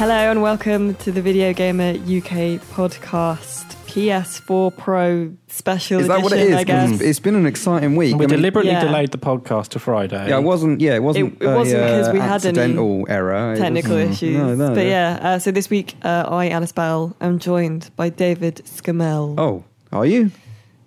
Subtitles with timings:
[0.00, 6.22] Hello and welcome to the Video Gamer UK podcast PS4 Pro special Is that edition,
[6.24, 6.54] what it is?
[6.56, 6.88] I guess.
[6.92, 8.16] It's- it's been an exciting week.
[8.16, 8.82] We I mean, deliberately Yeah.
[8.84, 10.28] delayed the podcast to Friday.
[10.30, 10.80] Yeah, it wasn't.
[10.80, 11.34] Yeah, it wasn't.
[11.40, 13.56] It- it wasn't because uh, we had any accidental error.
[13.56, 14.36] Technical issues.
[14.38, 14.74] No, no.
[14.74, 19.34] but yeah, uh, so this week uh, I, Alice Bell, am joined by David Scammell
[19.38, 20.30] Oh, are you?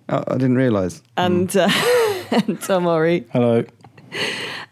[0.08, 1.02] Oh, I didn't realise.
[1.16, 1.68] and, uh,
[2.32, 3.26] and Tom Orry.
[3.32, 3.64] Hello.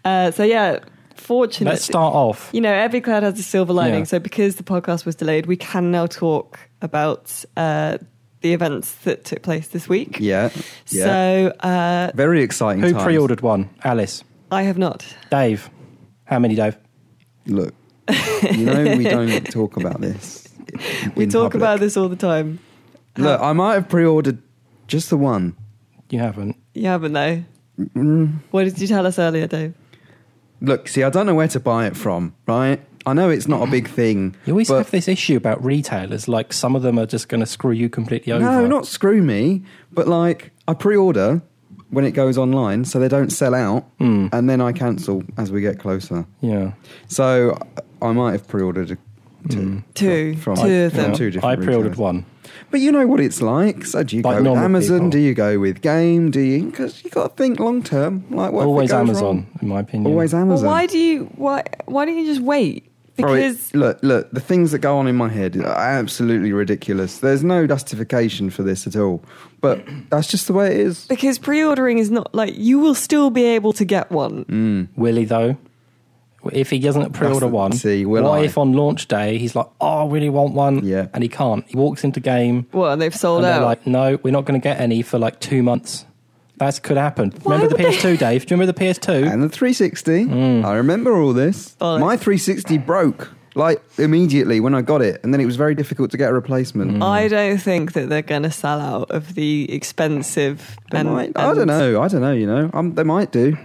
[0.05, 0.80] Uh, so yeah,
[1.23, 2.51] fortunately, Let's start off.
[2.53, 4.01] you know, every cloud has a silver lining.
[4.01, 4.05] Yeah.
[4.05, 7.99] So because the podcast was delayed, we can now talk about uh,
[8.41, 10.19] the events that took place this week.
[10.21, 10.51] Yeah.
[10.89, 11.05] Yeah.
[11.05, 12.83] So uh, Very exciting.
[12.83, 13.05] Who times.
[13.05, 13.71] pre-ordered one?
[13.85, 14.25] Alice.
[14.51, 15.07] I have not.
[15.30, 15.71] Dave.
[16.25, 16.77] How many, Dave?
[17.47, 17.75] Look,
[18.52, 20.49] you know we don't talk about this.
[21.16, 21.55] We talk public.
[21.55, 22.59] about this all the time.
[23.19, 24.39] Look, I might have pre-ordered
[24.87, 25.55] just the one.
[26.09, 26.57] You haven't.
[26.73, 27.45] You haven't though.
[27.79, 28.39] Mm.
[28.52, 29.74] What did you tell us earlier, Dave?
[30.63, 32.35] Look, see, I don't know where to buy it from.
[32.46, 32.80] Right?
[33.05, 34.37] I know it's not a big thing.
[34.46, 36.29] You always but have this issue about retailers.
[36.29, 38.45] Like some of them are just going to screw you completely over.
[38.45, 41.43] No, not screw me, but like I pre-order
[41.90, 44.29] when it goes online, so they don't sell out, Hmm.
[44.33, 46.24] and then I cancel as we get closer.
[46.40, 46.73] Yeah.
[47.09, 47.59] So
[48.01, 48.96] I might have pre-ordered
[49.51, 49.59] two.
[49.60, 49.79] Hmm.
[49.95, 51.13] Two, From- two of them.
[51.13, 51.99] Two different I pre ordered retailers.
[51.99, 52.24] one.
[52.71, 53.85] But you know what it's like.
[53.85, 54.99] So do you Like go with normal Amazon?
[54.99, 55.10] people.
[55.10, 56.30] Do you go with Game?
[56.30, 56.65] Do you?
[56.66, 58.24] Because you got to think long term.
[58.30, 59.46] Like what if it Always goes Amazon, wrong?
[59.60, 60.10] in my opinion.
[60.13, 60.66] Always Well, Amazon.
[60.66, 62.88] why do you why why don't you just wait?
[63.18, 66.53] Bro, it- Because look, look, the things that go on in my head are absolutely
[66.53, 67.19] ridiculous.
[67.19, 69.22] There's no justification for this at all.
[69.60, 71.05] But that's just the way it is.
[71.06, 74.44] because pre-ordering is not like you will still be able to get one.
[74.47, 74.88] Mm.
[74.97, 75.56] Will though?
[76.53, 78.44] If he doesn't pre-order the- one, see, will what I?
[78.44, 81.06] if on launch day he's like, "Oh, I really want one," Yeah.
[81.15, 81.65] and he can't?
[81.69, 83.65] He walks into game, Well, and they've sold and they're out.
[83.65, 86.04] like, "No, we're not going to get any for like two months."
[86.59, 87.32] That could happen.
[87.43, 88.47] Why remember the PS2, Dave?
[88.47, 89.32] Do you remember the PS2?
[89.32, 90.65] And the 360, Mm.
[90.65, 91.75] I remember all this.
[91.81, 92.00] Bollocks.
[92.00, 96.11] My 360 broke like immediately when I got it, and then it was very difficult
[96.12, 96.93] to get a replacement.
[96.93, 97.03] Mm.
[97.03, 100.77] I don't think that they're going to sell out of the expensive.
[100.91, 102.00] They and, might, I don't know.
[102.00, 102.33] I don't know.
[102.33, 103.56] You know, um, they might do.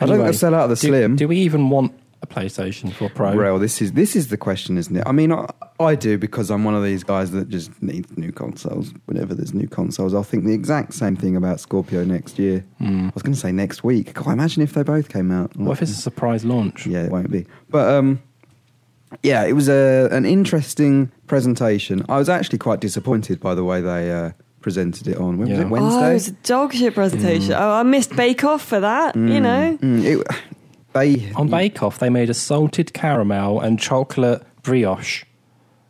[0.00, 1.16] Well, I don't think Anyway, they'll sell out of the do, Slim.
[1.16, 1.92] Do we even want
[2.22, 3.36] a PlayStation 4 Pro?
[3.36, 5.02] Well, this is this is the question, isn't it?
[5.06, 5.50] I mean, I,
[5.80, 8.92] I do because I'm one of these guys that just needs new consoles.
[9.06, 12.64] Whenever there's new consoles, I'll think the exact same thing about Scorpio next year.
[12.80, 14.14] I was going to say next week.
[14.14, 15.56] Can I imagine if they both came out.
[15.56, 16.86] What if it's a surprise launch?
[16.86, 17.46] Yeah, it won't be.
[17.70, 18.20] But um,
[19.22, 22.04] yeah, it was a, an interesting presentation.
[22.08, 24.32] I was actually quite disappointed by the way they uh,
[24.68, 25.38] presented it on.
[25.38, 25.60] When was Yeah.
[25.60, 25.64] it?
[25.64, 26.10] oh, Wednesday.
[26.10, 27.52] it was a dog shit presentation.
[27.52, 29.16] Oh, I missed Bake Off for that.
[29.16, 30.26] You know, Mm, it,
[30.92, 35.24] they On Bake Off, they made a salted caramel and chocolate brioche.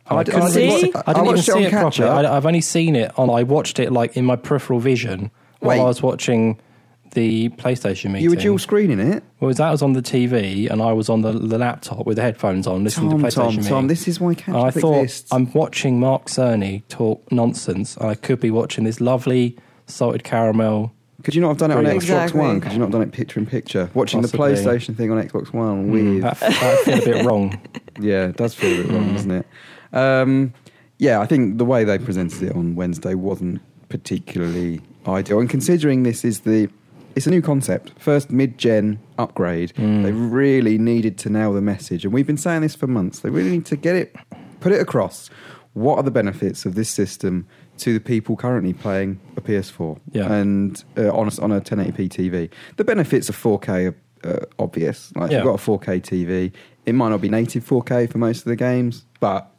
[0.07, 1.63] I I, d- couldn't I really see- I I didn't even watched it on see
[1.65, 2.25] it catch properly.
[2.25, 2.31] up.
[2.31, 3.29] I, I've only seen it on.
[3.29, 5.29] I watched it like in my peripheral vision
[5.59, 5.81] while Wait.
[5.83, 6.57] I was watching
[7.11, 8.23] the PlayStation meeting.
[8.23, 9.23] you were dual screening it.
[9.39, 12.21] Well, that was on the TV, and I was on the, the laptop with the
[12.23, 13.63] headphones on, listening Tom, to PlayStation Tom, meeting.
[13.69, 13.87] Tom.
[13.87, 15.31] This is why catch And I thought exists.
[15.33, 20.93] I'm watching Mark Cerny talk nonsense, and I could be watching this lovely salted caramel.
[21.23, 22.39] Could you not have done it on Xbox Exactly.
[22.39, 22.61] One?
[22.61, 23.89] Could you not have done it picture in picture?
[23.93, 24.53] Watching Possibly.
[24.53, 26.53] the PlayStation thing on Xbox One Mm, with that, that
[26.85, 27.61] felt a bit wrong.
[27.99, 29.45] yeah, it does feel a bit wrong, doesn't it?
[29.91, 30.53] Um,
[30.97, 35.39] yeah, I think the way they presented it on Wednesday wasn't particularly ideal.
[35.39, 36.69] And considering this is the
[37.15, 40.03] it's a new concept, first mid-gen upgrade, Mm.
[40.03, 43.19] they really needed to nail the message, and we've been saying this for months.
[43.19, 44.15] They really need to get it,
[44.59, 45.29] put it across.
[45.73, 47.45] What are the benefits of this system
[47.77, 50.31] to the people currently playing a PS4 Yeah.
[50.33, 52.49] and uh, on a, on a 1080p TV?
[52.77, 53.95] The benefits of 4K are
[54.29, 55.13] uh, obvious.
[55.15, 55.37] Like if Yeah.
[55.37, 56.51] you've got a 4K TV,
[56.85, 59.49] it might not be native 4K for most of the games, but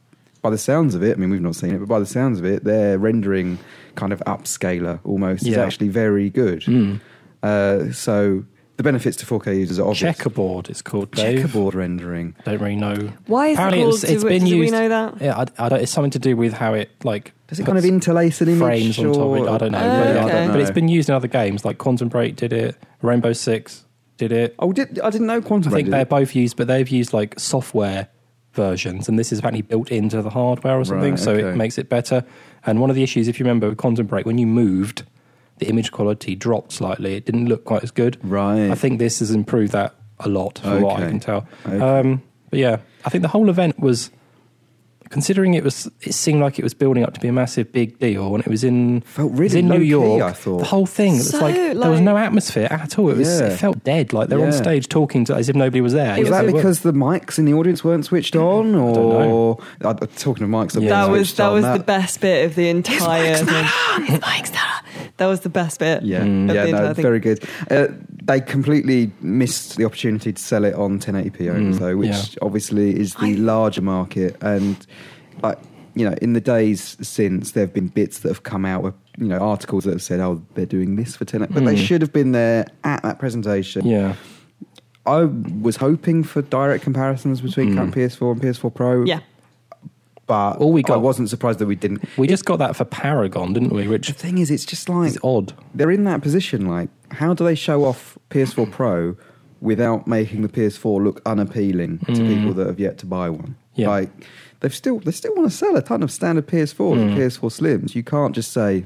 [0.43, 2.39] by the sounds of it, I mean we've not seen it, but by the sounds
[2.39, 3.59] of it, their rendering
[3.95, 6.63] kind of upscaler almost is actually very good.
[6.63, 7.01] Mm.
[7.43, 8.45] Uh, so
[8.77, 9.99] the benefits to 4K users are obvious.
[10.17, 11.11] Checkerboard, it's called.
[11.13, 11.37] Dave.
[11.43, 12.35] Checkerboard rendering.
[12.45, 13.13] Don't really know.
[13.27, 13.95] why is Apparently it called?
[13.97, 15.21] it's- it's do, been do we used- know that?
[15.21, 17.77] Yeah, I, I don't, it's something to do with how it like Does it kind
[17.79, 18.61] of puts interlace an image?
[18.61, 19.41] frames on top of it.
[19.41, 20.19] or- I don't know, Oh, but, okay.
[20.21, 23.33] I don't- but it's been used in other games like Quantum Break did it, Rainbow
[23.33, 23.85] Six
[24.17, 24.55] did it.
[24.59, 26.09] Oh, did, I didn't know Quantum I think Break they're it.
[26.09, 28.09] both used, but they've used like software
[28.53, 31.49] versions, and this is apparently built into the hardware or something, Right, so okay.
[31.51, 32.25] it makes it better.
[32.67, 35.05] And one of the issues, if you remember, with Quantum Break, when you moved,
[35.61, 37.15] the image quality dropped slightly.
[37.15, 38.19] It didn't look quite as good.
[38.23, 38.71] Right.
[38.71, 41.11] I think this has improved that a lot, from what I Okay.
[41.11, 41.47] can tell.
[41.67, 41.79] Okay.
[41.81, 44.11] Um, but yeah, I think the whole event was.
[45.09, 47.99] Considering it was, it seemed like it was building up to be a massive big
[47.99, 50.23] deal, and it was in Felt it was really in New low-key, York.
[50.23, 50.59] I thought.
[50.59, 53.11] the whole thing, it was So, like, there was like- no atmosphere at all.
[53.11, 53.47] It was Yeah.
[53.49, 54.63] it felt dead, like they're on Yeah.
[54.63, 56.11] stage talking to as if nobody was there.
[56.17, 56.59] Was Yes, that they were.
[56.61, 59.59] because the mics in the audience weren't switched on, or know.
[59.85, 60.91] Uh, talking of mics, that Yeah.
[60.91, 63.67] That weren't was that on, was the best bit of the entire thing.
[65.21, 66.03] That was the best bit.
[66.03, 66.53] Yeah, Mm.
[66.55, 67.45] Yeah, no, very good.
[67.71, 67.89] Uh,
[68.23, 72.25] they completely missed the opportunity to sell it on 1080p owners, Mm, though, which yeah.
[72.41, 74.37] obviously is the I- larger market.
[74.41, 74.79] And
[75.43, 75.59] like
[75.95, 78.95] you know, in the days since, there have been bits that have come out with
[79.19, 81.87] you know articles that have said, "Oh, they're doing this for 10," but they Mm.
[81.87, 83.87] should have been there at that presentation.
[83.87, 84.15] Yeah.
[85.05, 87.77] I was hoping for direct comparisons between Mm.
[87.77, 89.05] current PS4 and PS4 Pro.
[89.05, 89.21] Yeah.
[90.31, 92.05] But All we got, I wasn't surprised that we didn't.
[92.17, 93.89] We just got that for Paragon, didn't we?
[93.89, 95.53] Which The thing is, it's just like is odd.
[95.75, 96.67] they're in that position.
[96.69, 99.17] Like, how do they show off PS4 Pro
[99.61, 102.29] without making the PS4 look unappealing to Mm.
[102.29, 103.57] people that have yet to buy one?
[103.75, 103.89] Yeah.
[103.89, 104.11] Like,
[104.61, 107.17] they've still they still want to sell a ton of standard PS4s and Mm.
[107.17, 107.95] PS4 Slims.
[107.97, 108.85] You can't just say,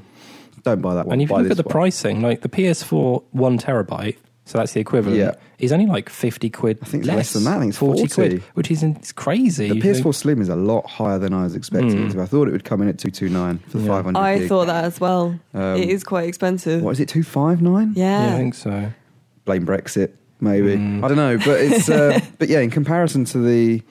[0.63, 3.21] "Don't buy that one." And if you look at the one." pricing, like the PS4
[3.31, 4.15] one terabyte,
[4.45, 5.33] so that's the equivalent, Yeah.
[5.59, 6.77] is only like fifty quid.
[6.81, 7.57] I think it's less than that.
[7.57, 8.13] I think it's 40 40.
[8.13, 9.69] quid, which is it's crazy.
[9.69, 12.19] the PS4 think- Slim is a lot higher than I was expecting Mm.
[12.21, 13.87] I thought it would come in at two two nine for Yeah.
[13.87, 14.19] five hundred.
[14.19, 15.39] I thought that as well.
[15.53, 16.81] Um, it is quite expensive.
[16.83, 17.09] What is it?
[17.09, 17.93] Two five nine?
[17.95, 18.27] Yeah.
[18.29, 18.91] Yeah, I think so.
[19.45, 20.11] blame Brexit,
[20.41, 20.75] maybe.
[20.75, 21.03] Mm.
[21.03, 23.81] I don't know, but it's uh, but yeah, in comparison to the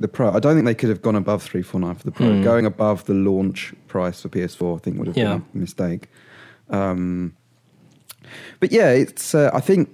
[0.00, 2.12] the Pro, I don't think they could have gone above three four nine for the
[2.12, 2.26] Pro.
[2.26, 2.44] Mm.
[2.44, 5.38] Going above the launch price for PS4, I think would have Yeah.
[5.38, 6.08] been a mistake.
[6.70, 7.34] Um,
[8.60, 9.90] but yeah, it's uh, I think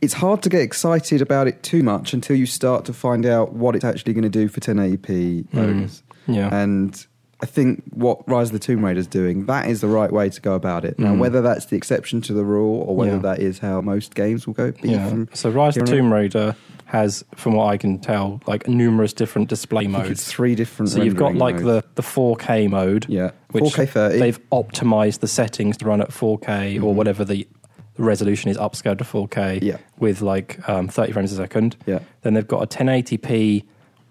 [0.00, 3.52] it's hard to get excited about it too much until you start to find out
[3.52, 6.02] what it's actually going to do for 1080p Mm.
[6.28, 6.54] Yeah.
[6.54, 7.06] And
[7.40, 10.28] I think what Rise of the Tomb Raider is doing, that is the right way
[10.28, 10.98] to go about it.
[10.98, 11.18] Now, Mm.
[11.18, 13.18] whether that's the exception to the rule or whether Yeah.
[13.18, 15.24] that is how most games will go, yeah.
[15.34, 16.56] So Rise of the Tomb Raider
[16.86, 20.24] has, from what I can tell, like numerous different display modes.
[20.24, 20.88] three different.
[20.90, 21.64] So you've got like modes.
[21.66, 24.18] the, the 4K mode, yeah, which 4K 30.
[24.18, 26.94] they've optimized the settings to run at 4K or Mhm.
[26.94, 27.46] whatever the
[27.96, 29.78] the resolution is upscaled to 4K Yeah.
[29.98, 31.74] with like um, 30 frames a second.
[31.84, 31.98] Yeah.
[32.22, 33.64] Then they've got a 1080p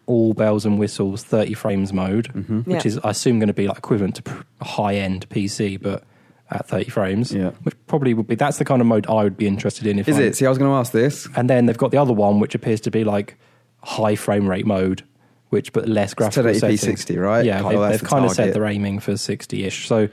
[0.07, 2.75] all bells and whistles 30 frames mode, hmm Yeah.
[2.77, 6.03] which is I assume going to be like equivalent to a high end PC, but
[6.49, 7.33] at 30 frames.
[7.33, 7.51] Yeah.
[7.63, 9.99] Which probably would be that's the kind of mode I would be interested in.
[9.99, 10.35] If Is I'm- it?
[10.37, 11.27] See, I was going to ask this.
[11.35, 13.37] And then they've got the other one, which appears to be like
[13.83, 15.03] high frame rate mode,
[15.49, 17.45] which but less graphical 1080p 60, right?
[17.45, 19.87] Yeah, they, they've the kind of said they're aiming for 60-ish.
[19.87, 20.07] So,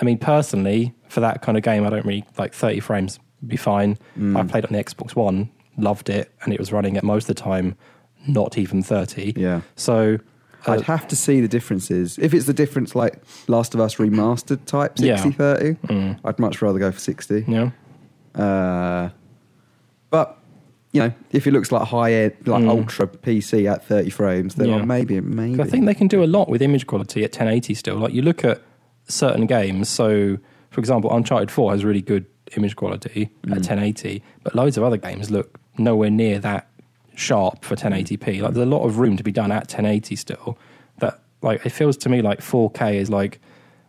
[0.00, 3.18] I mean, personally, for that kind of game, I don't really like 30 frames.
[3.46, 3.98] Be fine.
[4.18, 4.36] Mm.
[4.36, 7.36] I played on the Xbox One, loved it, and it was running at most of
[7.36, 7.76] the time
[8.26, 9.34] not even 30.
[9.36, 9.60] Yeah.
[9.76, 10.18] So,
[10.66, 12.18] uh, I'd have to see the differences.
[12.18, 15.16] If it's the difference like Last of Us remastered type Yeah.
[15.16, 17.44] 60 30, mm, I'd much rather go for 60.
[17.48, 17.70] yeah,
[18.34, 19.10] Uh,
[20.10, 20.34] but
[20.92, 22.68] you know, if it looks like high end, like Mm.
[22.70, 24.84] ultra PC at 30 frames, then Yeah.
[24.84, 25.60] maybe, maybe.
[25.60, 27.96] I think they can do a lot with image quality at 1080 still.
[27.96, 28.62] Like you look at
[29.06, 30.38] certain games, so
[30.70, 32.24] for example, Uncharted 4 has really good
[32.56, 33.62] image quality at Mm.
[33.62, 36.66] 1080, but loads of other games look nowhere near that
[37.18, 38.40] sharp for 1080p.
[38.42, 40.58] Like there's a lot of room to be done at 1080 still.
[40.98, 43.40] That like it feels to me like 4K is like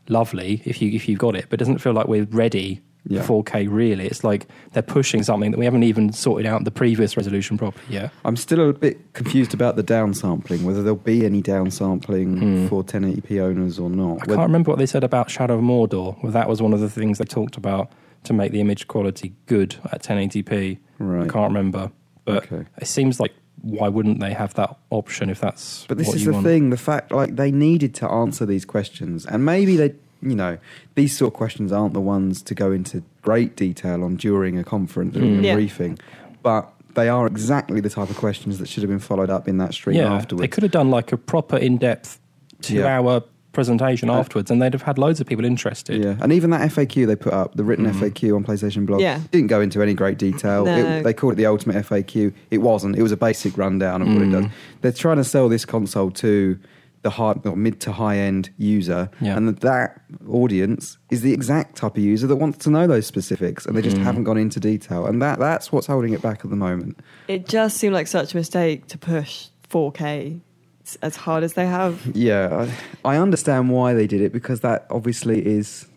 [0.08, 3.22] lovely if you if you've got it, but it doesn't feel like we're ready Yeah.
[3.24, 4.06] 4K really.
[4.08, 7.86] It's like they're pushing something that we haven't even sorted out the previous resolution properly
[7.90, 8.12] yet.
[8.26, 12.68] I'm still a bit confused about the downsampling, whether there'll be any downsampling Hmm.
[12.68, 14.10] for 1080p owners or not.
[14.10, 16.22] I Whether- can't remember what they said about Shadow of Mordor.
[16.24, 17.92] Well, that was one of the things they talked about
[18.26, 20.78] to make the image quality good at 1080p.
[21.00, 21.30] I Right.
[21.30, 21.92] can't remember,
[22.34, 22.66] but Okay.
[22.78, 26.22] it seems like why wouldn't they have that option if that's But this what is
[26.22, 26.46] you the want?
[26.46, 30.58] thing: the fact, like, they needed to answer these questions, and maybe they, you know,
[30.96, 34.64] these sort of questions aren't the ones to go into great detail on during a
[34.64, 35.40] conference or Mm.
[35.40, 35.54] a Yeah.
[35.56, 36.00] briefing,
[36.42, 39.58] but they are exactly the type of questions that should have been followed up in
[39.58, 40.42] that stream Yeah, afterwards.
[40.42, 42.20] they could have done like a proper in-depth
[42.62, 46.04] two-hour presentation Uh, afterwards, and they'd have had loads of people interested.
[46.04, 47.94] Yeah, and even that FAQ they put up, the written Mhm.
[48.00, 49.20] FAQ on PlayStation blog, Yeah.
[49.32, 50.66] didn't go into any great detail.
[50.66, 50.78] No.
[50.78, 52.32] It, they called it the ultimate FAQ.
[52.52, 52.96] It wasn't.
[52.96, 54.32] It was a basic rundown of what it Mm.
[54.32, 54.46] does.
[54.82, 56.58] They're trying to sell this console to
[57.02, 59.38] the high, or mid to high end user, Yeah.
[59.38, 63.06] and that, that audience is the exact type of user that wants to know those
[63.06, 64.04] specifics, and they just Mm.
[64.04, 67.00] haven't gone into detail, and that that's what's holding it back at the moment.
[67.30, 70.42] It just seemed like such a mistake to push 4K
[70.90, 71.94] s- as hard as they have.
[72.16, 72.68] Yeah,
[73.06, 75.88] I, I understand why they did it because that obviously is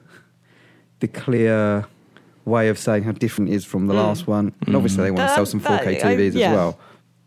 [1.00, 1.86] the clear
[2.44, 4.04] way of saying how different it is from the Mm.
[4.04, 4.52] last one.
[4.66, 4.76] And Mm.
[4.76, 6.50] obviously, they want to sell some that- 4K I- TVs yeah.
[6.50, 6.78] as well.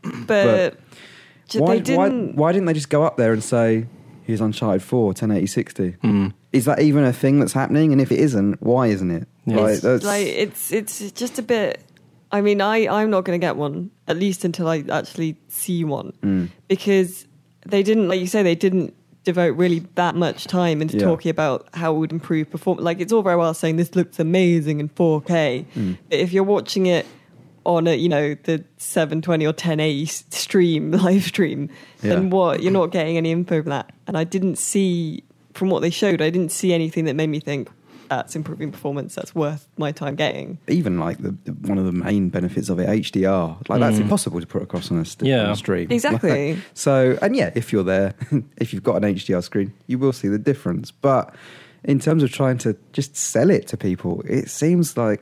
[0.27, 0.77] But,
[1.49, 2.35] j- Why, they didn't.
[2.35, 3.85] why didn't they just go up there and say,
[4.23, 5.95] here's Uncharted 4, 1080 60?
[6.03, 6.33] Mm.
[6.53, 7.91] Is that even a thing that's happening?
[7.91, 9.27] And if it isn't, why isn't it?
[9.45, 9.57] Yeah.
[9.57, 11.81] Like, it's, like it's it's just a bit.
[12.31, 15.83] I mean, I I'm not going to get one at least until I actually see
[15.83, 16.49] one Mm.
[16.67, 17.27] because
[17.65, 18.93] they didn't, like you say, they didn't
[19.23, 21.05] devote really that much time into Yeah.
[21.05, 22.85] talking about how it would improve performance.
[22.85, 25.97] Like it's all very well saying this looks amazing in 4K, Mm.
[26.09, 27.05] but if you're watching it
[27.65, 31.69] on a you know the 720 or 1080 s- stream live stream,
[32.01, 33.91] then what you're not getting any info from that.
[34.05, 35.23] And I didn't see
[35.55, 37.69] from what they showed, I didn't see anything that made me think,
[38.09, 39.15] that's improving performance.
[39.15, 40.57] That's worth my time getting.
[40.67, 44.01] even like the, the one of the main benefits of it, HDR, like that's Mm.
[44.01, 45.45] impossible to put across on a, st- Yeah.
[45.45, 45.91] on a stream.
[45.91, 46.53] Exactly.
[46.55, 48.13] Like, so, and yeah, if you're there,
[48.57, 50.91] if you've got an HDR screen, you will see the difference.
[50.91, 51.33] But
[51.83, 55.21] in terms of trying to just sell it to people, it seems like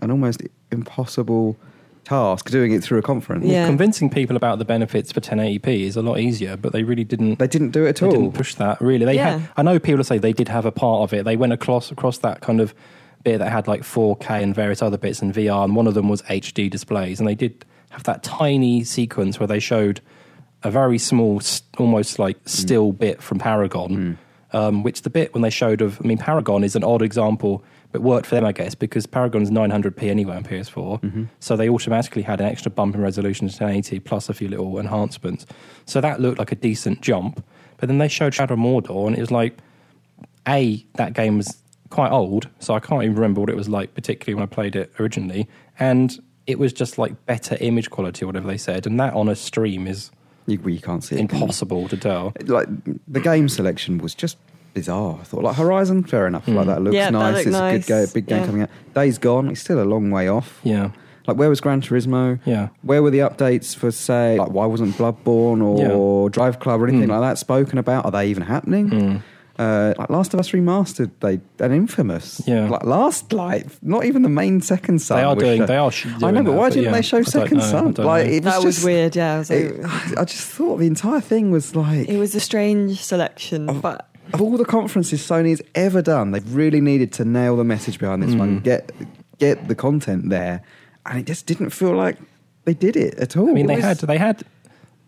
[0.00, 1.56] an almost impossible
[2.04, 3.46] task doing it through a conference.
[3.46, 3.66] Yeah.
[3.66, 7.38] Convincing people about the benefits for 1080p is a lot easier, but they really didn't.
[7.38, 8.12] They didn't do it at They all.
[8.12, 9.04] didn't push that really.
[9.04, 9.38] They Yeah.
[9.38, 11.24] had, I know people say they did have a part of it.
[11.24, 12.74] They went across across that kind of
[13.22, 16.08] bit that had like 4K and various other bits in VR, and one of them
[16.08, 20.00] was HD displays, and they did have that tiny sequence where they showed
[20.62, 21.40] a very small,
[21.78, 24.18] almost like still bit from Paragon.
[24.52, 27.64] Um, which the bit when they showed of, I mean, Paragon is an odd example,
[27.94, 31.00] but worked for them, I guess, because Paragon's 900p anyway on PS4.
[31.00, 31.24] Mm-hmm.
[31.38, 34.80] So they automatically had an extra bump in resolution to 1080 plus a few little
[34.80, 35.46] enhancements.
[35.86, 37.44] So that looked like a decent jump.
[37.76, 39.58] But then they showed Shadow of Mordor, and it was like,
[40.48, 41.56] A, that game was
[41.90, 44.74] quite old, so I can't even remember what it was like, particularly when I played
[44.74, 45.48] it originally.
[45.78, 48.88] And it was just like better image quality, or whatever they said.
[48.88, 50.10] And that on a stream is
[50.46, 51.20] You, well, you can't see it.
[51.20, 52.32] impossible to tell.
[52.44, 52.66] Like
[53.06, 54.36] the game selection was just
[54.74, 55.18] bizarre.
[55.20, 56.46] I thought like Horizon, fair enough.
[56.46, 57.46] Like that looks Yeah, nice.
[57.46, 57.86] looked it's a good nice.
[57.86, 58.46] game, big game Yeah.
[58.46, 58.70] coming out.
[58.94, 60.60] Days Gone, it's still a long way off.
[60.62, 60.90] Yeah.
[61.26, 62.38] Like where was Gran Turismo?
[62.44, 62.68] Yeah.
[62.82, 67.08] Where were the updates for say like why wasn't Bloodborne or Drive Club or anything
[67.08, 67.12] Mm.
[67.12, 68.04] like that spoken about?
[68.04, 68.90] Are they even happening?
[68.90, 69.22] Mm.
[69.56, 72.42] Uh, like Last of Us remastered, they and Infamous.
[72.44, 72.68] Yeah.
[72.68, 75.16] Like Last Light, not even the main Second Son.
[75.16, 75.58] They are doing.
[75.58, 75.66] shown.
[75.68, 75.92] They are.
[75.92, 77.94] sh- I doing know, but that, why didn't yeah, they show Second know, Son?
[77.98, 79.14] Like it was that was just, weird.
[79.14, 79.86] Yeah, I was like, it-
[80.18, 84.40] I just thought the entire thing was like it was a strange selection, but of
[84.40, 88.34] all the conferences Sony's ever done, they've really needed to nail the message behind this
[88.34, 88.64] one, Mm.
[88.64, 88.92] get
[89.38, 90.62] get the content there,
[91.06, 92.16] and it just didn't feel like
[92.64, 93.48] they did it at all.
[93.50, 93.98] I mean, It they was- had.
[93.98, 94.42] They had.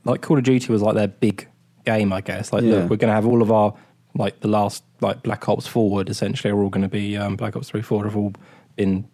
[0.04, 1.48] Like Call of Duty was like their big
[1.84, 2.52] game, I guess.
[2.52, 2.74] Like, Yeah.
[2.82, 3.74] look, we're going to have all of our
[4.14, 6.08] like the last like Black Ops Forward.
[6.08, 8.32] Essentially, are all going to be um, Black Ops Three Forward have all
[8.76, 9.04] been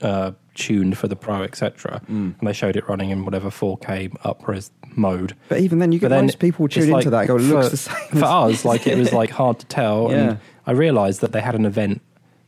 [0.00, 2.00] uh, tuned for the Pro, etc.
[2.06, 2.38] Mm.
[2.38, 5.34] And they showed it running in whatever 4K upres mode.
[5.48, 7.40] But even then, you get But then most people it's tune into that go, it
[7.40, 8.20] looks for- the same.
[8.20, 10.10] For us, like it was like hard to tell.
[10.10, 10.16] Yeah.
[10.16, 12.00] And I realised that they had an event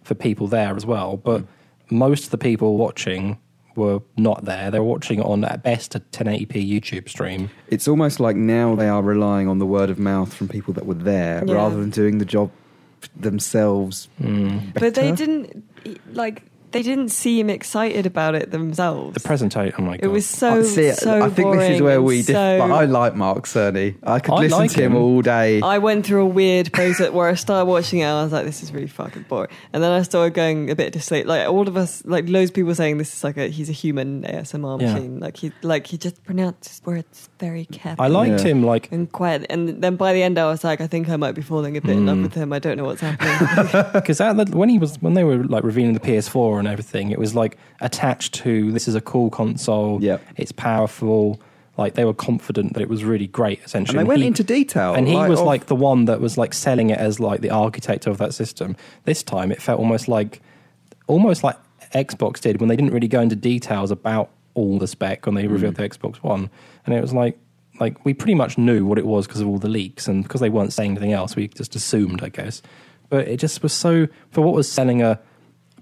[0.02, 1.44] for people there as well, but
[1.90, 3.38] most of the people watching
[3.76, 4.70] were not there.
[4.70, 7.50] They were watching on at best a 1080p YouTube stream.
[7.68, 10.86] It's almost like now they are relying on the word of mouth from people that
[10.86, 11.54] were there Yeah.
[11.54, 12.50] rather than doing the job
[13.16, 14.08] themselves.
[14.20, 14.72] Mm.
[14.74, 15.64] but they didn't
[16.12, 16.42] like
[16.74, 19.14] they didn't seem excited about it themselves.
[19.14, 21.80] The presentation, oh my god, it was so I see so I think this is
[21.82, 22.18] where we.
[22.18, 23.94] Diff- so- but I like Mark Cerny.
[24.02, 24.98] I could I listen like to him, him.
[25.02, 25.62] all day.
[25.62, 28.44] I went through a weird process where I started watching it and I was like,
[28.44, 29.50] this is really fucking boring.
[29.72, 31.26] And then I started going a bit to sleep.
[31.26, 33.72] Like all of us, like loads of people saying this is like a, he's a
[33.72, 34.92] human ASMR Yeah.
[34.94, 35.20] machine.
[35.20, 38.04] Like he, like he just pronounces words very carefully.
[38.04, 38.50] I liked Yeah.
[38.50, 39.46] him like and quiet.
[39.48, 41.80] And then by the end, I was like, I think I might be falling a
[41.80, 42.22] bit in love Mm.
[42.24, 42.52] with him.
[42.52, 43.92] I don't know what's happening.
[43.92, 44.20] because
[44.52, 47.56] when he was when they were like revealing the PS4 and everything, it was like
[47.80, 50.02] attached to this is a cool console.
[50.02, 50.22] Yep.
[50.36, 51.40] it's powerful.
[51.76, 53.60] Like they were confident that it was really great.
[53.64, 54.94] Essentially, and they went he- into detail.
[54.94, 57.40] and he like, was of- like the one that was like selling it as like
[57.40, 58.76] the architect of that system.
[59.04, 60.40] This time, it felt almost like
[61.06, 61.56] almost like
[61.92, 65.46] Xbox did when they didn't really go into details about all the spec when they
[65.46, 65.78] revealed mm.
[65.78, 66.48] the Xbox One,
[66.86, 67.38] and it was like
[67.80, 70.40] like we pretty much knew what it was because of all the leaks and because
[70.40, 72.62] they weren't saying anything else, we just assumed, I guess.
[73.08, 75.20] But it just was so for what was selling a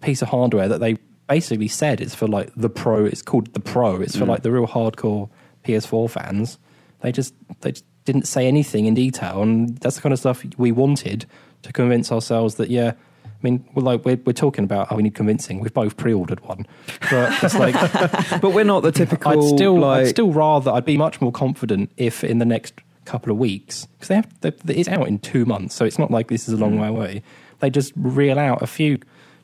[0.03, 3.05] piece of hardware that they basically said it's for like the pro.
[3.05, 4.01] It's called the Pro.
[4.01, 4.29] It's for mm.
[4.29, 5.31] like the real hardcore
[5.65, 6.59] PS4 fans.
[7.01, 10.45] They just they just didn't say anything in detail, and that's the kind of stuff
[10.59, 11.27] we wanted
[11.63, 12.93] to convince ourselves that yeah.
[13.25, 15.59] I mean, we're like we're, we're talking about how we need convincing.
[15.59, 16.65] We've both pre-ordered one,
[17.11, 17.75] but it's like
[18.41, 19.33] but we're not the typical.
[19.33, 22.75] I'd still, like, I'd still rather, I'd be much more confident if in the next
[23.05, 26.11] couple of weeks, because they have, they, it's out in two months, so it's not
[26.11, 26.83] like this is a long mm.
[26.83, 27.23] way away.
[27.59, 29.01] They just reel out a few,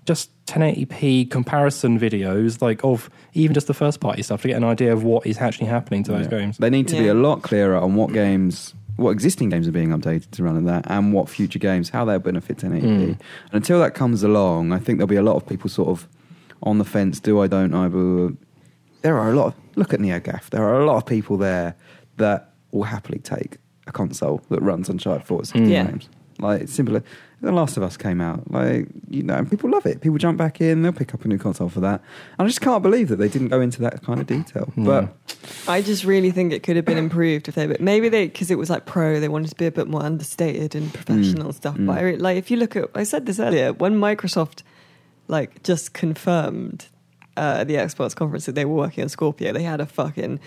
[0.08, 4.64] just 1080p comparison videos, like of even just the first party stuff to get an
[4.64, 6.38] idea of what is actually happening to those Yeah.
[6.38, 6.58] games.
[6.58, 9.90] They need to be a lot clearer on what games, what existing games are being
[9.90, 12.86] updated to run at that, and what future games, how they'll benefit 1080p.
[12.86, 13.02] Mm.
[13.10, 13.16] And
[13.52, 16.08] until that comes along, I think there'll be a lot of people sort of
[16.62, 17.20] on the fence.
[17.20, 17.46] Do I?
[17.46, 17.86] Don't I?
[17.88, 18.32] But
[19.02, 19.48] there are a lot.
[19.48, 20.50] Of, look at NeoGaf.
[20.50, 21.74] There are a lot of people there
[22.16, 25.70] that will happily take a console that runs Uncharted 4 at 60 Mm.
[25.70, 25.84] Yeah.
[25.86, 26.08] frames.
[26.40, 27.00] Like it's simple.
[27.40, 28.50] The Last of Us came out.
[28.50, 30.00] Like you know, and people love it.
[30.00, 30.82] People jump back in.
[30.82, 32.02] They'll pick up a new console for that.
[32.38, 34.72] And I just can't believe that they didn't go into that kind of detail.
[34.76, 35.02] No.
[35.02, 35.36] But
[35.68, 38.50] I just really think it could have been improved if they, but maybe they, because
[38.50, 41.76] it was like pro, they wanted to be a bit more understated and professional stuff.
[41.76, 41.86] Mm.
[41.86, 44.62] But I, like, if you look at, I said this earlier, when Microsoft
[45.28, 46.86] like just confirmed
[47.36, 50.40] uh, at the Xbox conference that they were working on Scorpio, they had a fucking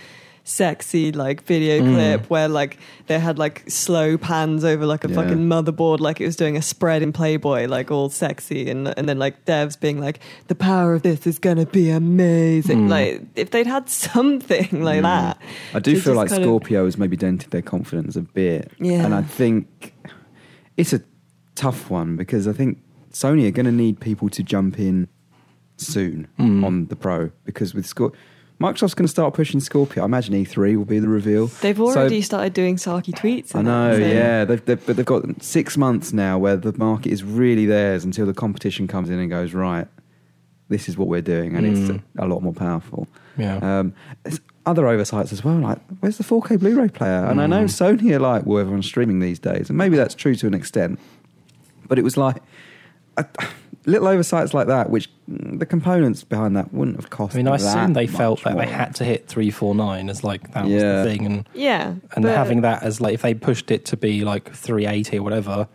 [0.52, 1.94] sexy like video Mm.
[1.96, 2.78] clip where like
[3.08, 5.16] they had like slow pans over like a Yeah.
[5.16, 9.08] fucking motherboard like it was doing a spread in Playboy like all sexy and and
[9.08, 12.90] then like devs being like the power of this is gonna be amazing Mm.
[12.90, 15.04] like if they'd had something like Mm.
[15.04, 15.38] that
[15.74, 18.72] I do feel like Scorpio has maybe dented their confidence a bit.
[18.80, 19.06] Yeah.
[19.06, 19.94] And I think
[20.78, 21.02] it's a
[21.56, 22.78] tough one because I think
[23.14, 25.08] Sony are going to need people to jump in
[25.78, 26.64] soon Mm.
[26.66, 28.18] on the Pro because with Scorpio,
[28.62, 30.04] Microsoft's going to start pushing Scorpio.
[30.04, 31.48] I imagine E3 will be the reveal.
[31.48, 34.46] they've So- already started doing sarky tweets I know, that, so- yeah.
[34.46, 38.26] They've, they've, but they've got six months now where the market is really theirs until
[38.26, 39.88] the competition comes in and goes, right,
[40.70, 41.56] this is what we're doing.
[41.56, 42.02] And it's Mm.
[42.20, 43.08] a, a lot more powerful.
[43.38, 43.58] Yeah.
[43.58, 47.26] Um, there's other oversights as well, like where's the 4K Blu-ray player?
[47.26, 47.98] And I know Mm.
[48.00, 51.00] Sony are like, well, everyone's streaming these days, and maybe that's true to an extent.
[51.88, 52.38] But it was like
[53.18, 53.26] a,
[53.86, 57.36] little oversights like that, which mm, the components behind that wouldn't have cost.
[57.36, 60.10] I mean, I that assume they felt that they had to hit three four nine
[60.10, 61.04] as like that was Yeah.
[61.04, 63.98] the thing, and yeah and but- having that as like if they pushed it to
[63.98, 65.68] be like three eighty or whatever,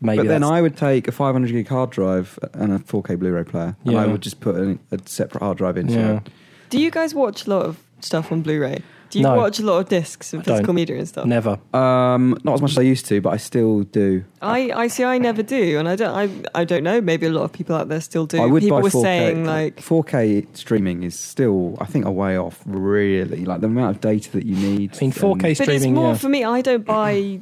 [0.00, 0.18] maybe.
[0.18, 3.44] But then that's- I would take a 500 gig hard drive and a 4K Blu-ray
[3.44, 6.16] player, and I would just put a, a separate hard drive into Yeah.
[6.16, 6.28] it.
[6.70, 8.82] do you guys watch a lot of stuff on Blu-ray
[9.14, 9.36] do you No.
[9.36, 10.54] watch a lot of discs and I don't.
[10.56, 11.58] physical media and stuff never.
[11.72, 14.24] Um, not as much as I used to, but I still do.
[14.42, 15.04] I, I see.
[15.04, 16.14] I never do, and I don't.
[16.14, 17.00] I, I don't know.
[17.00, 18.42] Maybe a lot of people out there still do.
[18.42, 19.02] I would people buy were 4K.
[19.02, 22.60] saying like, 4K streaming is still, I think, a way off.
[22.66, 24.96] Really, like the amount of data that you need.
[24.96, 26.18] I mean, 4K and- but it's streaming, more yeah.
[26.18, 26.44] for me.
[26.44, 27.40] I don't buy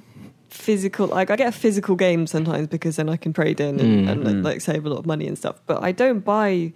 [0.49, 1.07] physical.
[1.07, 4.11] Like I get a physical game sometimes because then I can trade in and, Mm.
[4.13, 4.45] and Mm.
[4.45, 5.57] like save a lot of money and stuff.
[5.67, 6.73] But I don't buy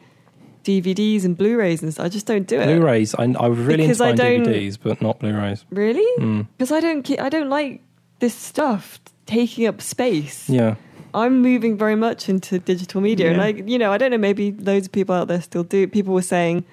[0.67, 2.07] DVDs and Blu-rays and stuff.
[2.07, 2.67] I just don't do it.
[2.67, 5.65] Blu-rays, I, I really Because into I buying DVDs, but not Blu-rays.
[5.71, 6.07] Really?
[6.23, 6.47] Mm.
[6.59, 7.09] Because I don't.
[7.21, 7.83] I don't like
[8.19, 10.49] this stuff taking up space.
[10.51, 10.75] Yeah,
[11.15, 13.45] I'm moving very much into digital media, and Yeah.
[13.45, 14.19] I, you know, I don't know.
[14.19, 15.87] Maybe loads of people out there still do.
[15.87, 16.65] People were saying,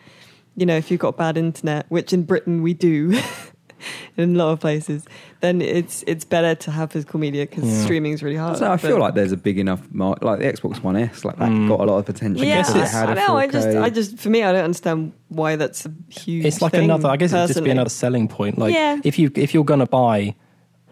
[0.55, 3.19] you know, if you've got bad internet, which in Britain we do,
[4.17, 5.05] in a lot of places,
[5.41, 7.83] then it's it's better to have physical media because Yeah.
[7.83, 8.57] streaming is really hard.
[8.57, 11.37] So I feel like there's a big enough market, like the Xbox One S, like
[11.39, 11.67] that Mm.
[11.67, 12.45] got a lot of potential.
[12.45, 13.37] yeah, guess because it's- it had I a know.
[13.37, 13.81] I just, 4K.
[13.81, 16.45] I just, for me, I don't understand why that's a huge.
[16.45, 17.09] it's like thing, another.
[17.09, 18.57] I guess it'd just be another selling point.
[18.57, 18.99] Like Yeah.
[19.03, 20.35] if you if you're going to buy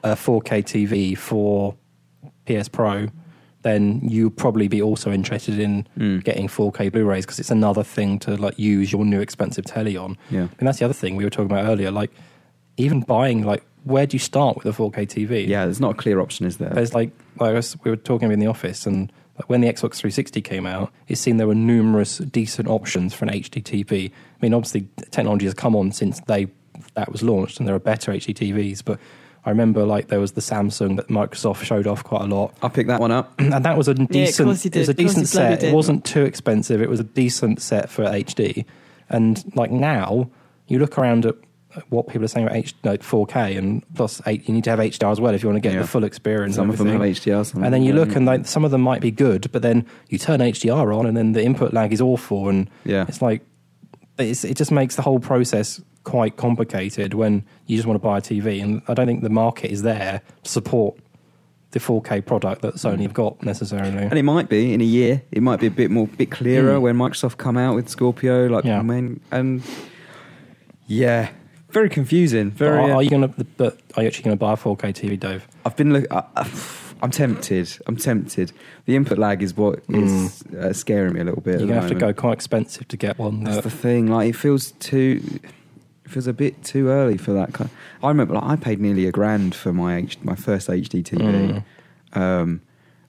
[0.04, 1.75] a 4K TV for
[2.45, 3.08] PS Pro,
[3.63, 6.23] then you'd probably be also interested in Mm.
[6.23, 10.17] getting 4K Blu-rays because it's another thing to like use your new expensive telly on.
[10.32, 10.47] Yeah.
[10.58, 11.91] And that's the other thing we were talking about earlier.
[11.91, 12.10] Like
[12.81, 15.47] even buying like where do you start with a 4K TV?
[15.47, 16.69] Yeah, there's not a clear option, is there?
[16.69, 19.67] There's like, like I was, we were talking in the office, and like when the
[19.67, 24.09] Xbox 360 came out, it seemed there were numerous decent options for an HDTV.
[24.09, 26.47] I mean, obviously, technology has come on since they
[26.93, 28.83] that was launched, and there are better HDTVs.
[28.85, 28.99] But
[29.45, 32.67] I remember like there was the Samsung that Microsoft showed off quite a lot, I
[32.67, 33.33] picked that one up.
[33.39, 34.45] and that was a decent.
[34.45, 35.07] course you it was a did.
[35.07, 35.63] Of course decent set.
[35.63, 36.81] It wasn't too expensive.
[36.81, 38.65] It was a decent set for HD.
[39.09, 40.29] And like now,
[40.67, 41.35] you look around at
[41.89, 44.47] what people are saying about H, like 4K and plus eight.
[44.47, 45.81] You need to have HDR as well if you want to get Yeah.
[45.81, 46.55] the full experience.
[46.55, 47.01] Some of them have.
[47.01, 47.45] HDR.
[47.45, 49.86] Some And then you look and like some of them might be good, but then
[50.10, 53.05] you turn HDR on and then the input lag is awful, and Yeah.
[53.07, 53.41] it's like
[54.17, 58.17] it's, it just makes the whole process quite complicated when you just want to buy
[58.17, 58.62] a TV.
[58.62, 60.97] And I don't think the market is there to support
[61.71, 63.97] the 4K product that Sony have got necessarily.
[64.03, 65.21] And it might be in a year.
[65.31, 66.81] It might be a bit more, bit clearer Mm.
[66.81, 68.47] when Microsoft come out with Scorpio.
[68.47, 68.81] Like, Yeah.
[68.81, 69.62] when, and
[70.88, 71.29] yeah,
[71.71, 72.49] very confusing.
[72.49, 72.77] But Very.
[72.79, 73.43] are, are you going to?
[73.57, 75.47] But are you actually going to buy a 4K TV, Dave?
[75.65, 76.05] I've been
[77.03, 77.77] I'm tempted.
[77.88, 78.51] I'm tempted.
[78.86, 81.60] The input lag is what is uh, scaring me a little bit.
[81.60, 83.43] You're going to the have to go quite expensive to get one.
[83.43, 84.07] That's that- the thing.
[84.07, 85.21] Like it feels too.
[86.05, 87.53] It feels a bit too early for that.
[87.53, 87.69] Kind
[88.03, 91.63] I remember like, I paid nearly a grand for my H, my first HD TV.
[92.13, 92.62] Um,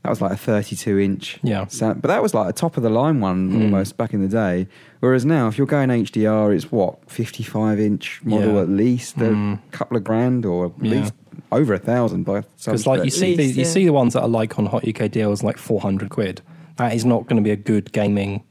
[0.03, 1.39] that was like a 32 inch.
[1.43, 1.67] Yeah.
[1.67, 3.63] So, but that was like a top of the line one Mm.
[3.63, 4.67] almost back in the day.
[5.01, 8.61] Whereas now, if you're going HDR, it's what 55 inch model Yeah.
[8.63, 9.55] at least, Mm.
[9.55, 10.91] a couple of grand or at Yeah.
[11.03, 11.15] least
[11.51, 13.31] over a thousand by Because like you stretch.
[13.31, 13.65] see, the, you yeah.
[13.65, 16.41] see the ones that are like on Hot UK deals, like four hundred quid.
[16.77, 18.43] That is not going to be a good gaming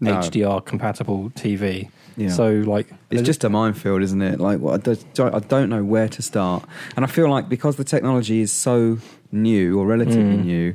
[0.00, 0.16] No.
[0.18, 1.88] HDR compatible TV.
[2.16, 2.28] Yeah.
[2.30, 4.40] So like, It's just a minefield, isn't it?
[4.40, 6.64] Like, what I don't, I don't know where to start,
[6.96, 8.98] and I feel like because the technology is so
[9.32, 10.44] new or relatively Mm.
[10.44, 10.74] new,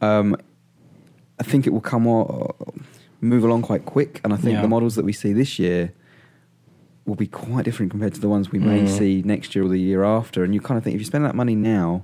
[0.00, 0.36] um,
[1.38, 2.84] I think it will come on,
[3.20, 4.62] move along quite quick, and I think Yeah.
[4.62, 5.92] the models that we see this year
[7.06, 8.88] will be quite different compared to the ones we may Mm.
[8.88, 10.44] see next year or the year after.
[10.44, 12.02] And you kind of think if you spend that money now.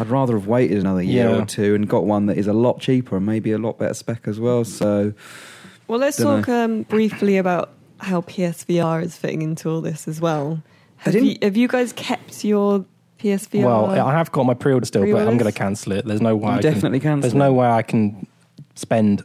[0.00, 1.42] I'd rather have waited another year Yeah.
[1.42, 3.94] or two and got one that is a lot cheaper and maybe a lot better
[3.94, 4.62] spec as well.
[4.64, 5.12] So
[5.88, 10.62] Well, let's talk um, briefly about how PSVR is fitting into all this as well.
[10.98, 12.84] Have you, have you guys kept your
[13.18, 13.64] PSVR?
[13.64, 16.04] well, I have got my pre-order still, but I'm going to cancel it.
[16.06, 16.50] There's no way.
[16.52, 17.38] You I can- definitely cancel There's it?
[17.38, 18.26] no way I can
[18.74, 19.22] spend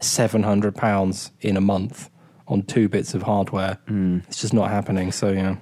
[0.00, 2.10] seven hundred pounds in a month
[2.48, 3.78] on two bits of hardware.
[3.88, 4.24] Mm.
[4.28, 5.12] It's just not happening.
[5.12, 5.56] So yeah,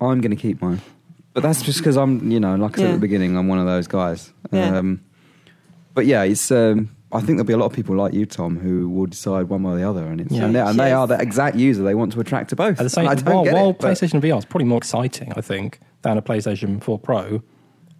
[0.00, 0.80] I'm going to keep mine.
[1.32, 3.58] But that's just because I'm, you know, like I said at the beginning, I'm one
[3.58, 4.32] of those guys.
[4.52, 4.76] Yeah.
[4.78, 5.00] Um,
[5.94, 6.50] but yeah, it's.
[6.50, 9.48] Um, I think there'll be a lot of people like you, Tom, who will decide
[9.48, 10.46] one way or the other, and it's Yeah.
[10.46, 12.80] and, they, and they are the exact user they want to attract to both.
[12.80, 14.64] At the same And I don't while, get while it, but- PlayStation VR is probably
[14.66, 17.42] more exciting, I think, than a PlayStation 4 Pro,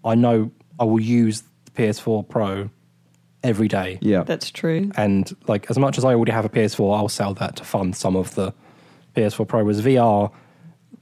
[0.04, 2.70] I know I will use the PS4 Pro
[3.42, 3.98] every day.
[4.00, 4.92] yeah, That's true.
[4.96, 7.96] And like as much as I already have a PS4, I'll sell that to fund
[7.96, 8.54] some of the
[9.16, 9.64] PS4 Pro.
[9.64, 10.30] Was VR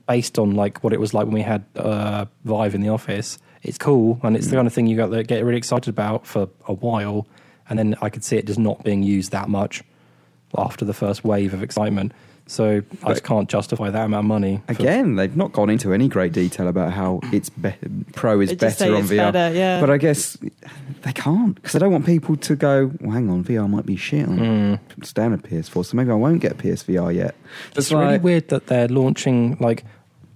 [0.09, 3.39] based on like what it was like when we had uh, Vive in the office?
[3.63, 6.27] It's cool, and it's the kind of thing you got to get really excited about
[6.27, 7.29] for a while,
[7.69, 9.85] and then I could see it just not being used that much
[10.59, 12.13] after the first wave of excitement.
[12.53, 14.61] So I just can't justify that amount of money.
[14.67, 17.73] for- Again, they've not gone into any great detail about how it's be-
[18.13, 19.33] Pro is They just say better on it's VR.
[19.33, 19.81] better, yeah.
[19.81, 20.37] But I guess
[21.03, 22.91] they can't because they don't want people to go.
[23.01, 24.79] Well, hang on, VR might be shit on Mm.
[25.07, 27.35] standard PS4, so maybe I won't get a PSVR yet.
[27.75, 29.85] It's really like- weird that they're launching like.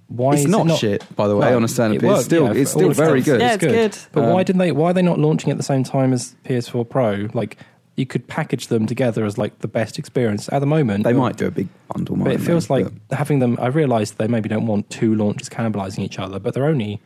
[0.09, 1.51] Why It's is not, it not shit, by the way.
[1.51, 3.33] No, on a standard it PS, it's still yeah, it's still very stuff.
[3.35, 3.41] good.
[3.41, 3.97] Yeah, it's good.
[4.13, 4.71] But Um, why didn't they?
[4.71, 7.27] Why are they not launching at the same time as PS4 Pro?
[7.35, 7.57] Like
[7.97, 11.05] you could package them together as like the best experience at the moment.
[11.05, 12.75] They might do a big bundle, but it feels they?
[12.85, 13.57] like But- having them.
[13.61, 17.01] I realise they maybe don't want two launches cannibalizing each other, but they're only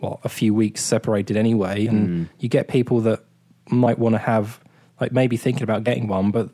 [0.00, 2.28] what a few weeks separated anyway, and Mm.
[2.40, 3.20] you get people that
[3.70, 4.58] might want to have
[5.00, 6.48] like maybe thinking about getting one, but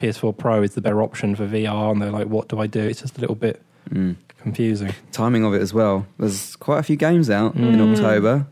[0.00, 2.80] PS4 Pro is the better option for VR, and they're like, what do I do?
[2.80, 4.16] It's just a little bit Mm.
[4.38, 4.92] confusing.
[5.12, 6.06] timing of it as well.
[6.18, 7.92] There's quite a few games out in Mm.
[7.92, 8.46] October.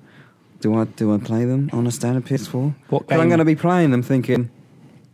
[0.61, 2.75] Do I do I play them on a standard PS4?
[2.91, 4.51] What But I'm going to be playing them thinking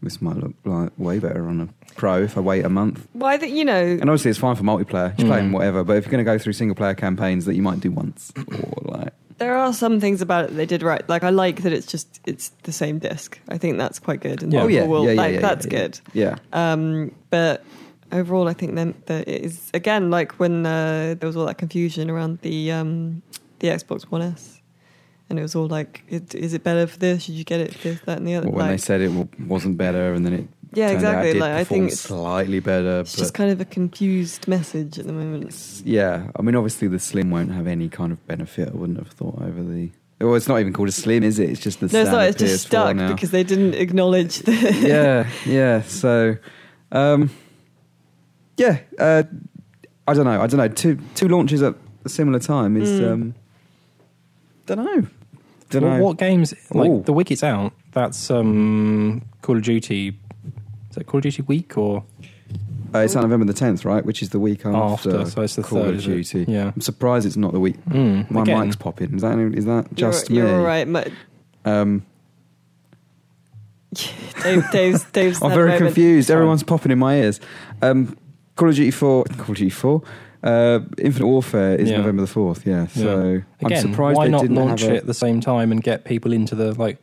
[0.03, 3.07] this might look like way better on a Pro if I wait a month.
[3.13, 3.83] Why that you know?
[3.83, 5.19] And obviously, it's fine for multiplayer.
[5.19, 5.29] You Mm.
[5.29, 5.83] play them whatever.
[5.83, 8.33] But if you're going to go through single player campaigns that you might do once,
[8.37, 11.03] or like There are some things about it they did right.
[11.09, 13.39] Like I like that it's just it's the same disc.
[13.49, 14.43] I think that's quite good.
[14.45, 14.63] And Yeah.
[14.63, 16.01] oh yeah, will- yeah, yeah, like yeah, that's yeah, good.
[16.13, 17.65] Yeah, Um, but
[18.13, 21.59] overall, I think then that it is again like when uh, there was all that
[21.59, 23.23] confusion around the um,
[23.59, 24.58] the Xbox One S,
[25.31, 27.25] and it was all like, it, is it better for this?
[27.25, 28.49] Should you get it for this, that, and the other?
[28.49, 29.11] Well, when they said it
[29.41, 31.33] wasn't better, and then it yeah, exactly.
[31.33, 33.01] did Like I think it's, slightly better.
[33.01, 35.83] it's but just kind of a confused message at the moment.
[35.85, 38.69] yeah, I mean, obviously the Slim won't have any kind of benefit.
[38.69, 39.91] I wouldn't have thought over the.
[40.21, 41.49] Well, it's not even called a Slim, is it?
[41.49, 42.25] It's just the No, it's not.
[42.25, 43.13] It's just PS4 stuck now.
[43.13, 44.53] because they didn't acknowledge the.
[44.87, 45.83] yeah, yeah.
[45.83, 46.37] So,
[46.93, 47.31] um,
[48.57, 49.23] yeah, uh,
[50.09, 50.41] I don't know.
[50.43, 50.69] I don't know.
[50.69, 53.13] Two two launches at a similar time is Mm.
[53.13, 53.35] um,
[54.67, 55.07] don't know.
[55.71, 56.05] Don't Well, know.
[56.05, 57.03] what games like Ooh.
[57.05, 57.73] the week it's out?
[57.93, 60.09] That's um, Call of Duty.
[60.09, 62.05] Is that Call of Duty week or
[62.95, 64.05] Uh, it's on November the tenth, right?
[64.05, 65.31] Which is the week after, after?
[65.31, 65.89] So it's the Call third.
[65.91, 66.05] of is?
[66.31, 66.51] Duty.
[66.51, 66.73] Yeah.
[66.75, 67.77] I'm surprised it's not the week.
[67.87, 69.15] Mm, My again, mic's popping.
[69.15, 70.51] Is that is that just you're, me?
[70.51, 70.89] You're all right.
[70.89, 71.07] My,
[71.67, 72.07] Um,
[74.43, 75.85] Dave, Dave's, Dave's I'm very moment.
[75.87, 76.29] confused.
[76.29, 76.35] Fine.
[76.37, 77.41] Everyone's popping in my ears.
[77.83, 78.17] Um,
[78.57, 79.25] Call of Duty Four.
[79.25, 80.03] Call of Duty Four.
[80.43, 81.99] Uh, Infinite Warfare is Yeah.
[81.99, 82.67] November the fourth.
[82.67, 82.87] Yeah.
[82.87, 85.73] So Again, I'm surprised why they not didn't launch have it at the same time
[85.73, 86.99] and get people into the like?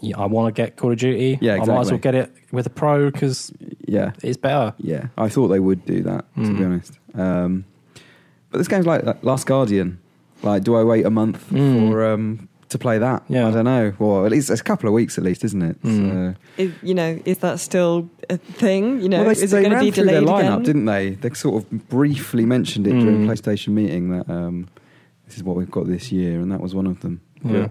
[0.00, 1.38] Yeah, I want to get Call of Duty.
[1.40, 3.52] Yeah, I might as well get it with a Pro because
[3.86, 4.12] Yeah.
[4.22, 4.74] it's better.
[4.78, 6.24] Yeah, I thought they would do that.
[6.36, 6.58] To Mm.
[6.58, 7.64] be honest, um,
[8.50, 9.98] but this game's like, like Last Guardian.
[10.42, 11.88] Like, do I wait a month Mm.
[11.90, 13.22] for um, to play that?
[13.28, 13.46] Yeah.
[13.48, 13.92] I don't know.
[13.98, 15.82] Well, at least it's a couple of weeks, at least, isn't it?
[15.82, 16.34] Mm.
[16.34, 19.00] So- Is, you know, is that still a thing?
[19.00, 20.52] You know, well, they, is they it going to ran be through delayed their lineup,
[20.54, 20.62] again?
[20.62, 21.10] didn't they?
[21.10, 23.28] They sort of briefly mentioned it during Mm.
[23.28, 24.68] PlayStation meeting that um,
[25.26, 27.20] this is what we've got this year, and that was one of them.
[27.44, 27.68] Yeah.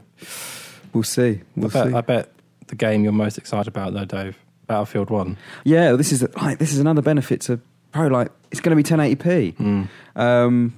[0.94, 1.42] We'll see.
[1.56, 1.88] We'll I bet.
[1.88, 1.94] see.
[1.94, 2.32] I bet
[2.68, 5.38] the game you're most excited about though, Dave, Battlefield One.
[5.64, 7.60] Yeah, this is like this is another benefit to
[7.92, 8.08] Pro.
[8.08, 9.56] Like, it's going to be 1080p.
[9.56, 9.88] Mm.
[10.20, 10.74] Um,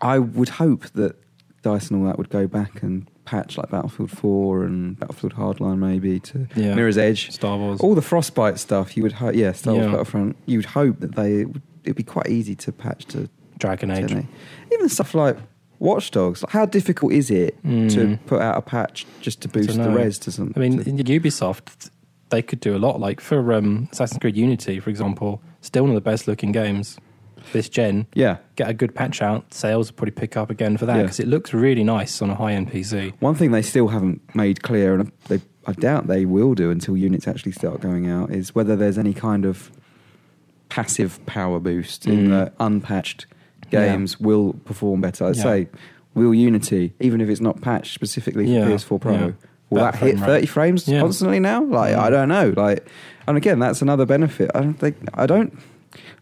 [0.00, 1.16] I would hope that
[1.62, 5.78] Dice and all that would go back and patch like Battlefield 4 and Battlefield Hardline
[5.78, 6.74] maybe to Yeah.
[6.74, 7.30] Mirror's Edge.
[7.32, 7.80] Star Wars.
[7.80, 9.90] All the Frostbite stuff, you would hope, yeah, Star Wars Yeah.
[9.92, 11.46] Battlefront, you would hope that they,
[11.84, 14.02] it'd be quite easy to patch to Dragon Age.
[14.12, 14.28] 1080.
[14.72, 15.36] Even stuff like
[15.80, 18.18] Watch Dogs, like how difficult is it to Mm.
[18.26, 20.54] put out a patch just to boost the res to something?
[20.56, 21.90] I mean, in Ubisoft,
[22.30, 22.98] they could do a lot.
[23.00, 26.98] Like for um, Assassin's Creed Unity, for example, still one of the best looking games
[27.52, 28.06] this gen.
[28.14, 28.36] yeah.
[28.56, 31.02] Get a good patch out, sales will probably pick up again for that Yeah.
[31.02, 33.12] because it looks really nice on a high end PC.
[33.20, 36.96] One thing they still haven't made clear, and they, I doubt they will do until
[36.96, 39.70] units actually start going out, is whether there's any kind of
[40.68, 42.28] passive power boost in Mm.
[42.30, 43.26] the unpatched
[43.70, 45.24] games will perform better.
[45.26, 45.42] I'd Yeah.
[45.42, 45.68] say,
[46.14, 49.18] will Unity, even if it's not patched specifically for Yeah, PS4 Pro, yeah.
[49.70, 50.26] will Better that hit frame rate.
[50.40, 51.00] 30 frames Yeah.
[51.00, 51.64] constantly now?
[51.64, 51.98] Like, Mm.
[51.98, 52.52] I don't know.
[52.56, 52.86] Like,
[53.26, 54.50] and again, that's another benefit.
[54.54, 55.56] I don't think I don't.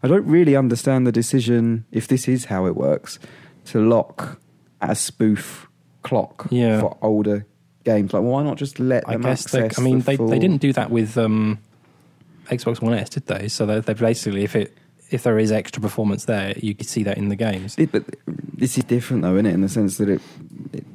[0.03, 3.19] I don't really understand the decision if this is how it works
[3.65, 4.39] to lock
[4.81, 5.67] a spoof
[6.03, 6.79] clock Yeah.
[6.79, 7.45] for older
[7.83, 8.13] games.
[8.13, 10.39] Like, why not just let I them guess they, I mean the they, full- they
[10.39, 11.59] didn't do that with um,
[12.45, 13.47] Xbox One S, did they?
[13.47, 14.77] So they, they basically, if it
[15.09, 17.75] if there is extra performance there, you could see that in the games.
[17.77, 18.03] It- but
[18.53, 19.53] this is different though, isn't it?
[19.53, 20.21] In the sense that it,
[20.73, 20.85] it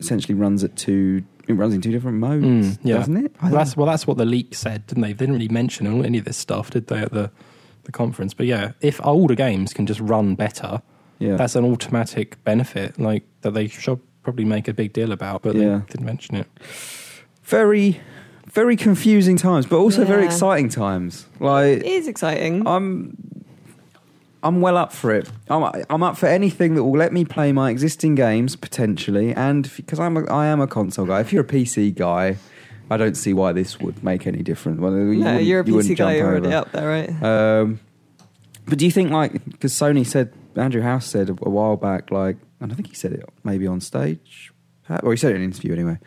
[0.00, 1.24] essentially runs at two.
[1.46, 2.96] It runs in two different modes, Mm, yeah.
[2.96, 3.36] doesn't it?
[3.42, 5.12] Well, that's well, that's what the leak said, didn't they?
[5.12, 7.30] They didn't really mention any of this stuff, did they, at the
[7.84, 8.34] the conference?
[8.34, 10.82] But yeah, if older games can just run better,
[11.18, 11.36] yeah.
[11.36, 15.54] that's an automatic benefit, like that they should probably make a big deal about, but
[15.54, 15.78] Yeah.
[15.78, 16.46] they didn't mention it.
[17.42, 18.00] very,
[18.50, 21.26] very confusing times, but also very exciting times.
[21.40, 22.66] Like It is exciting.
[22.66, 23.16] I'm
[24.42, 25.30] I'm well up for it.
[25.48, 29.70] I'm I'm up for anything that will let me play my existing games potentially, and
[29.76, 31.20] because I'm a, I am a console guy.
[31.20, 32.36] If you're a PC guy,
[32.90, 34.78] I don't see why this would make any difference.
[34.80, 36.04] Well, you no, you're a you wouldn't PC guy.
[36.12, 36.56] jump You're already over.
[36.56, 37.22] up there, right?
[37.22, 37.80] Um,
[38.66, 42.10] but do you think like because Sony said Andrew House said a, a while back,
[42.10, 44.52] like, and I think he said it maybe on stage,
[45.02, 45.98] or he said it in an interview anyway,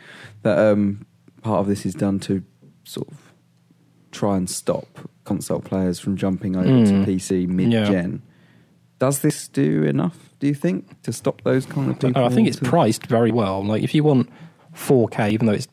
[0.43, 1.05] that um,
[1.41, 2.43] part of this is done to
[2.83, 3.17] sort of
[4.11, 4.87] try and stop
[5.25, 7.05] console players from jumping over Mm.
[7.05, 8.21] to PC mid-gen.
[8.99, 10.17] Does this do enough?
[10.39, 12.23] Do you think to stop those kind of people?
[12.23, 13.63] I think it's to- priced very well.
[13.63, 14.29] Like if you want
[14.73, 15.67] 4K, even though it's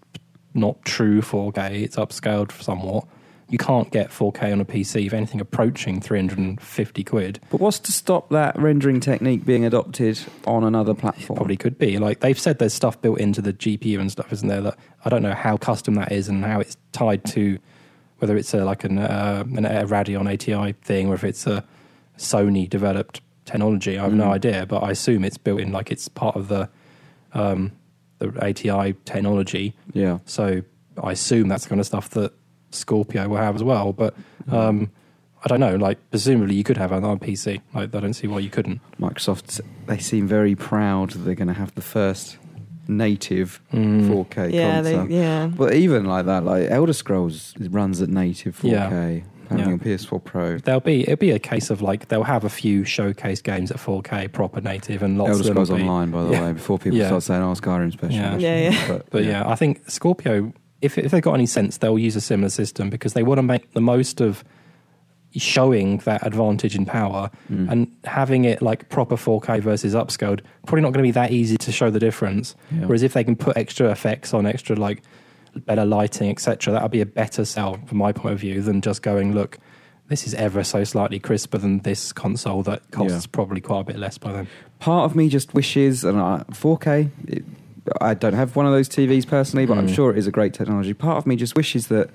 [0.54, 3.04] not true 4K, it's upscaled somewhat.
[3.50, 5.04] You can't get 4K on a PC.
[5.06, 7.40] If anything, approaching 350 quid.
[7.50, 11.36] But what's to stop that rendering technique being adopted on another platform?
[11.36, 11.98] Probably could be.
[11.98, 14.62] Like they've said, there's stuff built into the GPU and stuff, isn't there?
[14.62, 17.58] That I don't know how custom that is and how it's tied to
[18.18, 21.64] whether it's a, like an uh, an, a Radeon ATI thing or if it's a
[22.16, 23.98] Sony developed technology.
[23.98, 24.32] I have no Mm.
[24.32, 26.70] idea, but I assume it's built in like it's part of the
[27.34, 27.72] um,
[28.30, 29.74] the ATI technology.
[29.92, 30.18] Yeah.
[30.24, 30.62] So
[31.02, 32.32] I assume that's the kind of stuff that
[32.70, 33.92] Scorpio will have as well.
[33.92, 34.14] But
[34.50, 34.90] um,
[35.44, 35.76] I don't know.
[35.76, 37.60] Like presumably you could have it on PC.
[37.74, 38.80] Like I don't see why you couldn't.
[39.00, 42.38] Microsoft, they seem very proud that they're going to have the first
[42.86, 44.10] native Mm.
[44.10, 45.46] 4K yeah, they, yeah.
[45.46, 49.20] But even like that, like Elder Scrolls runs at native 4K, Yeah.
[49.44, 49.72] Apparently Yeah.
[49.74, 50.58] on PS4 Pro.
[50.58, 53.78] There'll be it'll be a case of like they'll have a few showcase games at
[53.78, 56.42] 4K proper native and lots Elder of them Scrolls will be- Online, by the Yeah.
[56.46, 57.06] way, before people Yeah.
[57.08, 58.36] start saying, "Oh, Skyrim special." Yeah.
[58.38, 58.88] Yeah, yeah.
[58.88, 59.42] But, But yeah.
[59.48, 60.52] I think Scorpio,
[60.82, 63.42] if if they've got any sense, they'll use a similar system because they want to
[63.42, 64.44] make the most of
[65.36, 67.68] showing that advantage in power Mm.
[67.70, 70.40] and having it like proper 4K versus upscaled.
[70.64, 72.54] Probably not going to be that easy to show the difference.
[72.70, 72.86] Yeah.
[72.86, 75.02] Whereas if they can put extra effects on, extra like
[75.60, 79.02] better lighting, etc., that'll be a better sell from my point of view than just
[79.02, 79.58] going look.
[80.08, 83.30] This is ever so slightly crisper than this console that costs Yeah.
[83.32, 84.46] probably quite a bit less by then.
[84.78, 87.08] part of me just wishes, and I, 4K.
[87.26, 87.44] It,
[88.00, 89.94] I don't have one of those TVs personally, but I'm Mm.
[89.94, 90.92] sure it is a great technology.
[90.94, 92.10] Part of me just wishes that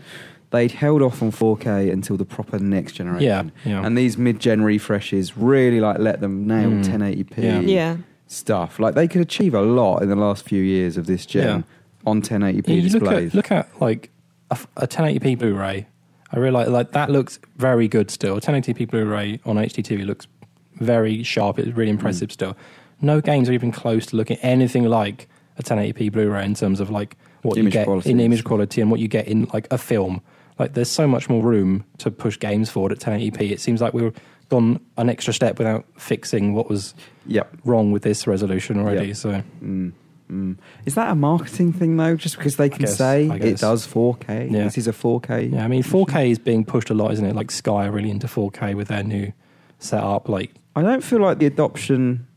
[0.51, 3.51] they'd held off on 4K until the proper next generation.
[3.65, 3.85] Yeah, yeah.
[3.85, 6.83] And these mid-gen refreshes really like let them nail Mm.
[6.85, 7.59] 1080p Yeah.
[7.61, 7.95] Yeah.
[8.27, 8.79] stuff.
[8.79, 11.61] Like they could achieve a lot in the last few years of this gen Yeah.
[12.05, 13.29] On 1080p you look displays.
[13.29, 14.09] at look at like
[14.51, 15.87] a 1080p Blu-ray.
[16.31, 18.39] I realize like that looks very good still.
[18.39, 20.27] 1080p Blu-ray on HDTV looks
[20.75, 21.59] very sharp.
[21.59, 21.95] It's really Mm.
[21.95, 22.55] impressive still.
[23.01, 26.89] No games are even close to looking anything like a 1080p Blu-ray in terms of
[26.89, 28.11] like what Image you get quality.
[28.11, 30.21] in image quality and what you get in like a film.
[30.57, 33.51] Like there's so much more room to push games forward at 1080p.
[33.51, 34.13] It seems like we've
[34.49, 36.93] gone an extra step without fixing what was
[37.27, 37.53] yep.
[37.65, 39.07] wrong with this resolution already.
[39.07, 39.15] Yep.
[39.15, 39.93] So Mm.
[40.31, 40.57] Mm.
[40.85, 42.15] Is that a marketing thing though?
[42.15, 44.51] Just because they can guess- say it does 4K.
[44.51, 44.63] Yeah.
[44.65, 45.51] This is a 4K.
[45.53, 47.35] Yeah, I mean, 4K is being pushed a lot, isn't it?
[47.35, 49.33] Like Sky are really into 4K with their new
[49.79, 50.29] setup.
[50.29, 52.27] Like, I don't feel like the adoption.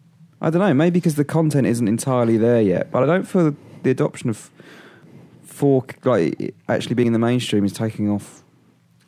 [0.41, 0.73] I don't know.
[0.75, 4.51] Maybe because the content isn't entirely there yet, but I don't feel the adoption of
[5.43, 8.43] four like actually being in the mainstream is taking off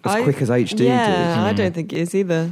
[0.05, 1.57] as I- quick as HD yeah, I Mm.
[1.57, 2.51] don't think it is either.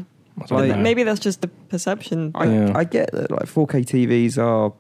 [0.51, 2.31] Like- Maybe that's just the perception.
[2.35, 2.73] I, Yeah.
[2.75, 4.73] I get that like 4K TVs are.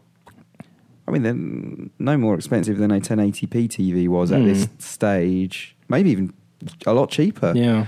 [1.12, 4.44] I mean, they're no more expensive than a 1080p TV was at Mm.
[4.46, 5.76] this stage.
[5.88, 6.32] Maybe even
[6.86, 7.52] a lot cheaper.
[7.54, 7.86] yeah,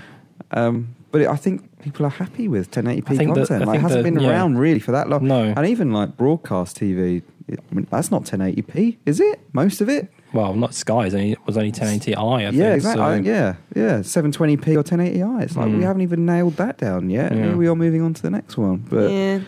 [0.51, 3.67] Um, but it, I think people are happy with 1080p I think that- content.
[3.67, 4.31] Like, it hasn't that- been yeah.
[4.31, 5.27] around really for that long.
[5.27, 5.55] no.
[5.57, 9.41] And even like broadcast TV, it- I mean, that's not 1080p, is it?
[9.55, 10.11] Most of it?
[10.35, 11.07] Well, not Sky.
[11.07, 12.43] It only, it was only 1080i.
[12.47, 13.01] I think, yeah, exactly.
[13.01, 14.03] so- I- yeah, yeah.
[14.03, 15.43] 720p or 1080i.
[15.45, 15.79] It's like Mm.
[15.79, 17.33] we haven't even nailed that down yet.
[17.35, 17.45] Yeah.
[17.45, 18.85] Here we are moving on to the next one.
[18.91, 19.39] But yeah.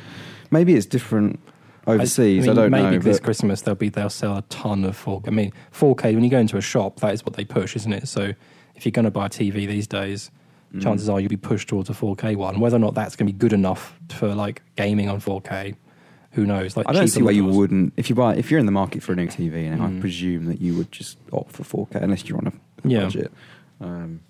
[0.50, 1.40] maybe it's different
[1.86, 2.44] overseas.
[2.44, 2.82] I, mean, don't know.
[2.82, 3.02] maybe know.
[3.02, 5.28] this Christmas they'll be they'll sell a ton of 4K.
[5.28, 7.92] I mean, 4K when you go into a shop, that is what they push, isn't
[7.92, 8.08] it?
[8.08, 8.32] So
[8.74, 10.30] if you're going to buy a TV these days,
[10.74, 10.82] Mm.
[10.82, 12.58] chances are you'll be pushed towards a 4K one.
[12.58, 15.76] Whether or not that's going to be good enough for like gaming on 4K,
[16.32, 16.76] who knows?
[16.76, 17.92] Like I don't see why you wouldn't.
[17.96, 20.00] If you buy, if you're in the market for a new TV, and I Mm.
[20.00, 22.52] presume that you would just opt for 4K unless you're on a
[22.88, 23.04] Yeah.
[23.04, 23.32] budget.
[23.80, 24.20] Um,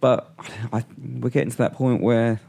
[0.00, 0.32] but
[0.72, 0.82] I,
[1.20, 2.40] we're getting to that point where,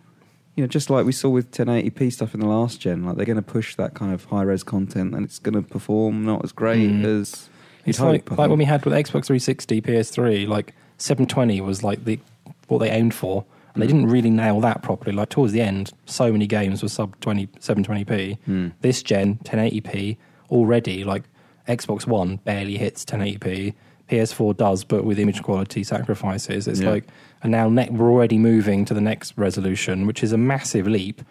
[0.55, 3.25] you know, just like we saw with 1080p stuff in the last gen, like they're
[3.25, 6.43] going to push that kind of high res content, and it's going to perform not
[6.43, 7.05] as great Mm.
[7.21, 7.49] as.
[7.85, 12.05] It's like hope, like when we had with Xbox 360, PS3, like 720 was like
[12.05, 12.19] the
[12.67, 15.11] what they aimed for, and they didn't really nail that properly.
[15.15, 18.37] Like towards the end, so many games were sub 20, 720p.
[18.45, 18.67] Hmm.
[18.81, 20.17] This gen, 1080p
[20.49, 21.03] already.
[21.03, 21.23] Like
[21.67, 23.73] Xbox One barely hits 1080p.
[24.09, 26.89] PS4 does, but with image quality sacrifices, it's Yeah.
[26.91, 27.05] like,
[27.43, 31.21] and now ne- we're already moving to the next resolution, which is a massive leap.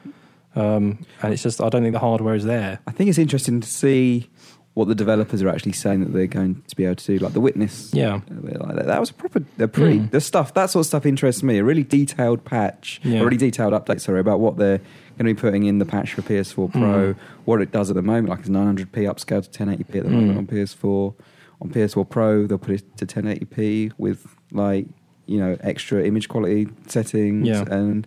[0.54, 2.78] Um, and it's just, I don't think the hardware is there.
[2.86, 4.28] I think it's interesting to see
[4.74, 7.32] what the developers are actually saying that they're going to be able to do, like
[7.34, 7.90] the witness.
[7.92, 8.20] Yeah.
[8.30, 8.86] like that.
[8.86, 10.10] that was a proper, a pretty, Mm.
[10.10, 11.58] the stuff, that sort of stuff interests me.
[11.58, 13.20] A really detailed patch, Yeah.
[13.20, 14.78] a really detailed update, sorry, about what they're
[15.18, 17.16] going to be putting in the patch for PS4 Pro, Mm.
[17.44, 20.12] what it does at the moment, like it's 900p upscale to 1080p at the Mm.
[20.26, 21.14] moment on PS4.
[21.60, 24.86] On PS4 Pro, they'll put it to 1080p with like,
[25.26, 27.46] you know, extra image quality settings.
[27.48, 27.64] Yeah.
[27.70, 28.06] And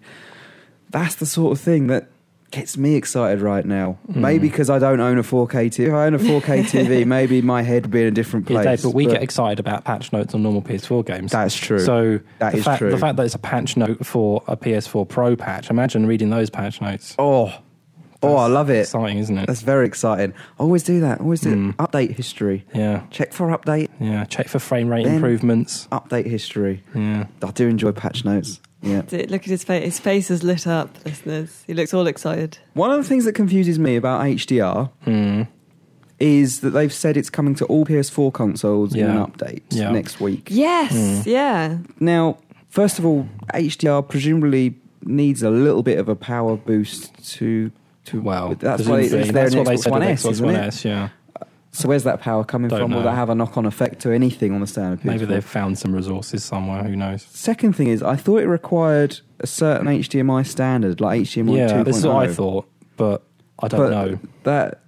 [0.90, 2.10] that's the sort of thing that
[2.52, 3.98] gets me excited right now.
[4.08, 4.16] Mm.
[4.18, 5.88] Maybe because I don't own a 4K TV.
[5.88, 8.62] If I own a 4K TV, maybe my head would be in a different Yeah,
[8.62, 8.82] place.
[8.82, 11.32] Dave, but we get excited about patch notes on normal PS4 games.
[11.32, 11.80] That's true.
[11.80, 12.92] So That the is fact, true.
[12.92, 16.50] The fact that it's a patch note for a PS4 Pro patch, imagine reading those
[16.50, 17.16] patch notes.
[17.20, 17.54] oh,
[18.26, 18.80] oh, I love it.
[18.82, 19.48] Exciting, isn't it?
[19.48, 20.34] That's very exciting.
[20.60, 21.22] I always do that.
[21.22, 21.76] Always do Mm.
[21.76, 22.66] update history.
[22.74, 23.90] Yeah, Check for update.
[24.00, 24.26] yeah.
[24.26, 25.88] Check for frame rate Then- improvements.
[25.92, 26.84] Update history.
[26.94, 28.60] Yeah, I do enjoy patch notes.
[28.82, 29.02] Yeah.
[29.12, 29.84] Look at his face.
[29.84, 31.64] His face is lit up, listeners.
[31.66, 32.60] He looks all excited.
[32.74, 35.48] One of the things that confuses me about HDR mm.
[36.20, 39.92] is that they've said it's coming to all PS4 consoles in an update Yeah.
[39.92, 40.50] next week.
[40.52, 41.26] Yes, Mm.
[41.26, 41.78] yeah.
[42.00, 42.38] Now,
[42.70, 47.72] first of all, HDR presumably needs a little bit of a power boost to
[48.06, 48.22] to.
[48.22, 50.46] Well, that's why it's there that's in what they Xbox said One S, Xbox isn't
[50.46, 50.60] One it?
[50.60, 50.86] S.
[50.86, 51.10] Yeah,
[51.72, 52.92] So where's that power coming Don't from?
[52.92, 53.06] Will know.
[53.06, 55.06] that have a knock-on effect to anything on the standard PS4?
[55.06, 56.84] maybe they've found some resources somewhere.
[56.84, 57.24] Who knows?
[57.24, 61.86] Second thing is, I thought it required a certain HDMI standard, like HDMI yeah, 2.0.
[61.86, 62.34] this is what I oh.
[62.34, 63.24] thought, but
[63.60, 64.20] I don't But know.
[64.44, 64.82] That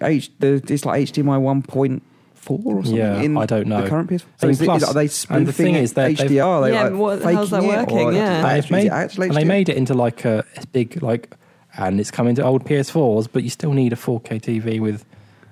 [0.00, 2.00] H, the, it's like HDMI 1.4
[2.48, 2.94] or something.
[2.96, 3.82] Yeah, in I don't know.
[3.82, 4.24] The current PS4.
[4.42, 6.44] I mean, is it- plus- are they and spoofing the thing is that they've- HDR?
[6.46, 8.14] Are they Yeah, like what- how's that working?
[8.14, 8.42] Yeah.
[8.54, 11.30] They've made, actually and they made it into like a, a big like,
[11.76, 15.04] and it's coming to old PS4s, but you still need a 4K TV with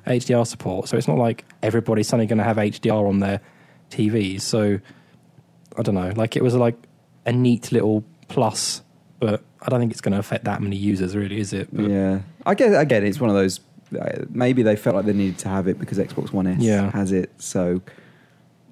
[0.07, 0.89] HDR support.
[0.89, 3.41] So it's not like everybody's suddenly going to have HDR on their
[3.91, 4.43] TVs.
[4.43, 4.79] So
[5.77, 6.13] I don't know.
[6.17, 6.77] Like it was like
[7.27, 8.83] a neat little plus,
[9.19, 11.69] but I don't think it's going to affect that many users, really, is it?
[11.73, 13.61] But Yeah, I guess again, it's one of those.
[13.99, 16.91] Uh, maybe they felt like they needed to have it because Xbox One S Yeah.
[16.93, 17.31] has it.
[17.39, 17.83] So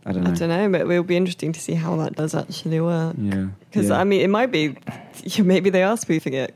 [0.07, 0.31] I don't know.
[0.31, 3.17] I don't know, but it'll be interesting to see how that does actually work.
[3.19, 3.99] Yeah, Because yeah.
[3.99, 4.77] I mean, it might be.
[5.43, 6.55] Maybe they are spoofing it.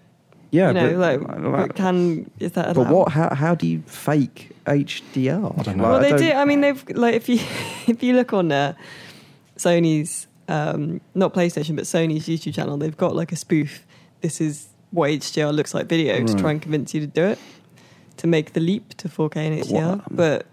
[0.53, 2.75] Yeah, you know, but, like can is that?
[2.77, 3.11] but what?
[3.11, 5.59] How, how do you fake HDR?
[5.59, 5.83] I don't know.
[5.83, 6.33] Like, Well, they don't- do.
[6.33, 7.41] I mean, they've like if you
[7.89, 8.75] if you look on uh,
[9.57, 13.85] Sony's um, not PlayStation but Sony's YouTube channel, they've got like a spoof.
[14.21, 17.39] This is what HDR looks like video to try and convince you to do it
[18.19, 19.97] to make the leap to 4K and HDR.
[19.97, 20.47] what- But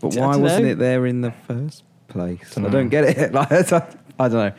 [0.00, 0.70] But why wasn't know.
[0.72, 2.40] it there in the first place?
[2.52, 2.70] I Dunno.
[2.70, 3.32] don't get it.
[3.38, 4.52] Like, I don't know.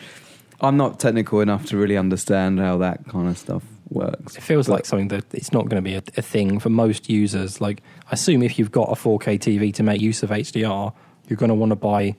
[0.62, 4.36] I'm not technical enough to really understand how that kind of stuff works.
[4.38, 6.70] It feels But- like something that it's not going to be a, a thing for
[6.70, 7.60] most users.
[7.62, 10.94] Like, I assume if you've got a 4K TV to make use of HDR,
[11.28, 12.16] you're going to want to buy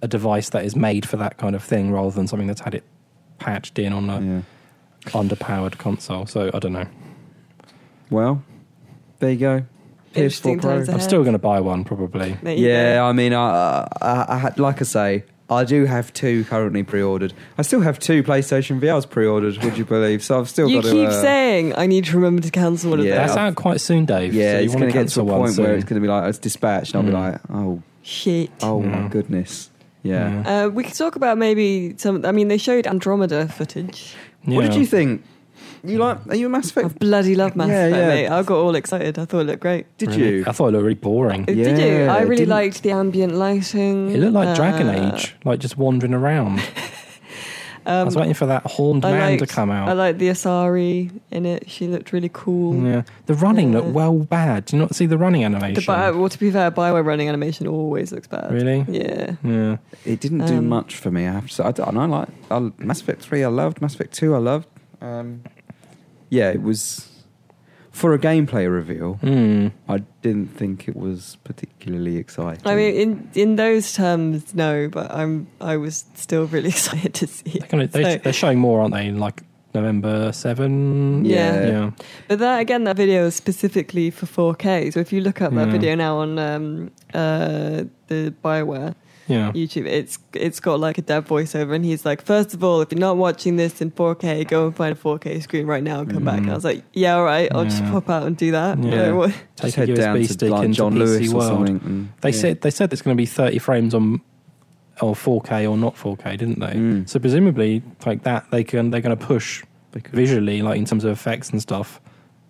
[0.00, 2.74] a device that is made for that kind of thing rather than something that's had
[2.74, 2.82] it
[3.38, 4.40] patched in on a Yeah.
[5.12, 6.26] underpowered console.
[6.26, 6.86] So I don't know.
[8.10, 8.42] Well,
[9.20, 9.62] there you go.
[10.14, 10.72] PS4 Pro.
[10.92, 12.36] I'm still going to buy one probably.
[12.42, 13.04] Yeah, go.
[13.06, 17.32] I mean, I, I, I had, like I say, I do have two currently pre-ordered.
[17.58, 19.58] I still have two PlayStation VRs pre-ordered.
[19.62, 20.22] Would you believe?
[20.22, 21.14] So I've still you got keep to.
[21.14, 23.16] Uh, saying I need to remember to cancel one of Yeah.
[23.16, 23.38] That's those.
[23.38, 24.34] out quite soon, Dave.
[24.34, 26.04] yeah, so you it's going to get to a one point where it's going to
[26.04, 27.06] be like it's dispatched, and I'll Mm.
[27.06, 28.50] be like, oh, Shit.
[28.62, 29.70] oh my goodness,
[30.02, 30.42] yeah.
[30.42, 30.64] Yeah.
[30.64, 32.24] Uh, we could talk about maybe some.
[32.24, 34.14] I mean, they showed Andromeda footage.
[34.44, 35.22] What did you think?
[35.84, 36.18] You like?
[36.28, 36.86] Are you a Mass Effect?
[36.86, 38.08] I bloody love Mass Yeah, Effect, yeah.
[38.08, 38.28] mate.
[38.28, 39.18] I got all excited.
[39.18, 39.86] I thought it looked great.
[39.98, 40.36] Did Really?
[40.38, 40.44] you?
[40.46, 41.44] I thought it looked really boring.
[41.44, 41.64] Did you?
[41.64, 44.10] Yeah, I it really didn't- liked the ambient lighting.
[44.10, 46.60] It looked like Dragon Uh, Age, like just wandering around.
[47.84, 49.88] I Um, was waiting for that horned I man to come out.
[49.88, 51.68] I liked the Asari in it.
[51.68, 52.76] She looked really cool.
[52.76, 53.92] Yeah, the running looked Yeah.
[53.92, 54.66] well bad.
[54.66, 55.82] Do you not see the running The animation?
[55.84, 58.52] Bio, well, to be fair, Bioware running animation always looks bad.
[58.52, 58.86] Really?
[58.88, 59.32] Yeah.
[59.42, 61.26] Yeah, It didn't do Um, much for me.
[61.26, 61.64] I have to say.
[61.64, 63.42] I, don't- I like I, Mass Effect Three.
[63.42, 64.32] I loved Mass Effect Two.
[64.36, 64.68] I loved.
[65.00, 65.40] Um,
[66.38, 67.08] yeah, it was
[67.90, 69.14] for a gameplay reveal.
[69.20, 69.68] Hmm.
[69.86, 72.66] I didn't think it was particularly exciting.
[72.66, 74.88] I mean, in in those terms, no.
[74.88, 77.68] But I'm I was still really excited to see They're, it.
[77.70, 79.06] gonna, they, So- they're showing more, aren't they?
[79.08, 79.42] in, Like
[79.74, 81.24] November seven.
[81.24, 81.66] Yeah.
[81.66, 81.90] yeah.
[82.28, 84.92] But that again, that video is specifically for 4K.
[84.92, 85.72] So if you look up that Yeah.
[85.78, 88.94] video now on um, uh, the Bioware
[89.28, 89.52] yeah.
[89.52, 92.90] YouTube, it's it's got like a dev voiceover, and he's like, first of all, if
[92.92, 96.10] you're not watching this in 4K, go and find a 4K screen right now and
[96.12, 96.36] come back.
[96.40, 96.42] Mhm.
[96.42, 98.78] And I was like, yeah, all right, I'll just pop out and do that.
[98.78, 98.96] You Yeah.
[99.08, 101.36] know, Take Just a head down USB to stick like into John PC Lewis or
[101.36, 101.48] World.
[101.68, 101.80] something.
[101.84, 102.36] and- They yeah.
[102.36, 104.20] said they said it's going to be 30 frames on
[105.00, 106.74] or 4K or not 4K, didn't they?
[106.74, 107.08] Mm.
[107.08, 109.62] So presumably, like that, they can they're going to push
[109.92, 112.00] They visually, like in terms of effects and stuff,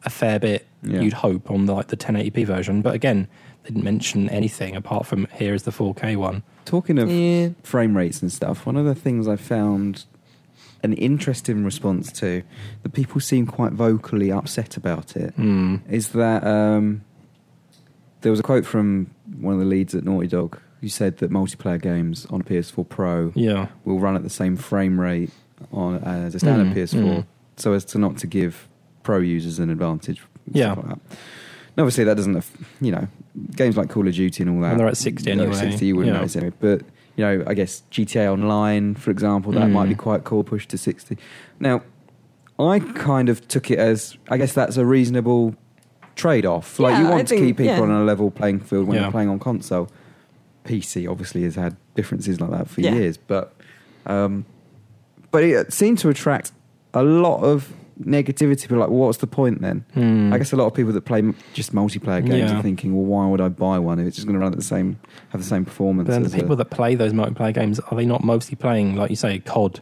[0.05, 0.67] a fair bit.
[0.83, 1.01] Yeah.
[1.01, 3.29] You'd hope on the, like the 1080p version, but again,
[3.63, 6.43] they didn't mention anything apart from here is the 4K one.
[6.65, 7.51] Talking of Yeah.
[7.63, 10.05] frame rates and stuff, one of the things I found
[10.83, 12.43] an interesting response to
[12.83, 15.81] that people seem quite vocally upset about it Mm.
[15.89, 17.03] is that um,
[18.23, 19.09] there was a quote from
[19.41, 22.85] one of the leads at Naughty Dog who said that multiplayer games on a PS4
[22.89, 25.31] Pro Yeah, will run at the same frame rate
[25.73, 27.27] on as a standard Mm, PS4, mm.
[27.57, 28.69] so as to not to give
[29.05, 30.21] pro users an advantage.
[30.51, 30.73] Yeah.
[30.73, 30.99] like that.
[30.99, 32.45] And obviously, that doesn't,
[32.81, 33.07] you know,
[33.57, 34.73] games like Call of Duty and all that.
[34.73, 36.19] And they're at 60 they're at anyway, 60, you wouldn't yeah.
[36.21, 36.53] notice anyway.
[36.61, 36.83] But
[37.17, 39.73] you know, I guess GTA Online, for example, that Mm.
[39.73, 41.19] might be quite cool, pushed to 60.
[41.61, 41.83] Now,
[42.59, 45.55] I kind of took it as, I guess that's a reasonable
[46.17, 46.79] trade off.
[46.79, 47.81] Like, you Yeah, I want to think- keep people yeah.
[47.83, 49.03] on a level playing field when Yeah.
[49.03, 49.89] you're playing on console.
[50.65, 52.95] PC obviously has had differences like that for Yeah.
[52.95, 53.55] years, but
[54.07, 54.45] um,
[55.31, 56.53] but it seemed to attract
[56.95, 58.63] a lot of negativity.
[58.63, 59.85] People are like, well, what's the point then?
[59.97, 60.33] Mm.
[60.33, 61.23] I guess a lot of people that play
[61.53, 62.59] just multiplayer games Yeah.
[62.59, 64.59] are thinking, well, why would I buy one if it's just going to run at
[64.59, 64.99] the same,
[65.31, 66.07] have the same performance?
[66.07, 68.57] But then the as a- people that play those multiplayer games are they not mostly
[68.57, 69.81] playing like you say COD?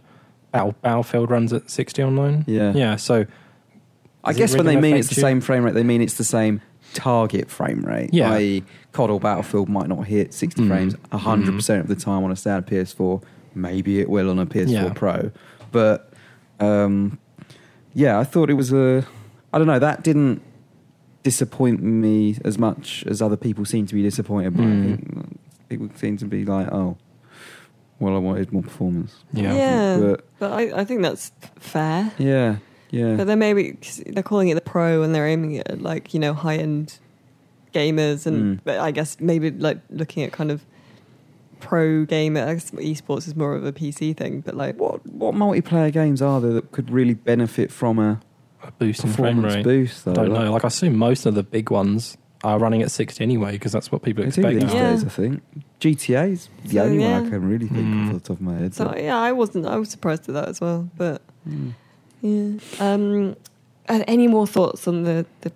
[0.52, 2.44] Battle, Battlefield runs at 60 online.
[2.48, 2.72] Yeah.
[2.74, 2.96] yeah.
[2.96, 3.26] So
[4.24, 5.20] I guess when they mean it's the you?
[5.22, 6.60] same frame rate, they mean it's the same
[6.92, 8.10] target frame rate.
[8.12, 8.32] Yeah.
[8.32, 10.68] I.e., COD or Battlefield might not hit 60 Mm.
[10.68, 13.22] frames 100% of the time on a standard PS4.
[13.54, 14.92] Maybe it will on a PS4 Yeah.
[14.92, 15.30] Pro.
[15.70, 16.12] But
[16.58, 17.18] um,
[17.94, 19.06] yeah, I thought it was a.
[19.52, 20.42] I don't know, that didn't
[21.22, 24.92] disappoint me as much as other people seem to be disappointed by Mm.
[25.32, 25.38] it.
[25.68, 26.96] People seem to be like, oh,
[27.98, 29.16] well, I wanted more performance.
[29.32, 29.54] Yeah.
[29.54, 29.98] Yeah.
[30.00, 32.12] But But I, I think that's fair.
[32.18, 32.56] yeah,
[32.90, 33.16] yeah.
[33.16, 36.14] But then maybe 'cause they're calling it the pro and they're aiming it at like,
[36.14, 36.98] you know, high end
[37.74, 38.24] gamers.
[38.26, 38.60] And Mm.
[38.64, 40.64] but I guess maybe like looking at kind of
[41.60, 44.40] pro gamer, I guess esports is more of a PC thing.
[44.40, 48.20] But like, what what multiplayer games are there that could really benefit from a
[48.62, 49.64] a boost in frame performance rate.
[49.64, 50.04] boost?
[50.04, 50.10] Though?
[50.12, 50.52] I don't know.
[50.52, 53.90] Like I assume most of the big ones are running at 60 anyway because that's
[53.92, 54.74] what people expect these now.
[54.74, 54.90] Yeah.
[54.90, 55.42] days, I think.
[55.80, 57.26] GTA's the So, only one.
[57.26, 58.02] I can really think Mm.
[58.10, 58.74] of off the top of my head.
[58.74, 60.88] so yeah, I wasn't, I was surprised at that as well.
[60.96, 61.72] But Mm.
[62.22, 62.58] yeah.
[62.78, 63.36] Um,
[63.88, 65.52] any more thoughts on the, the, the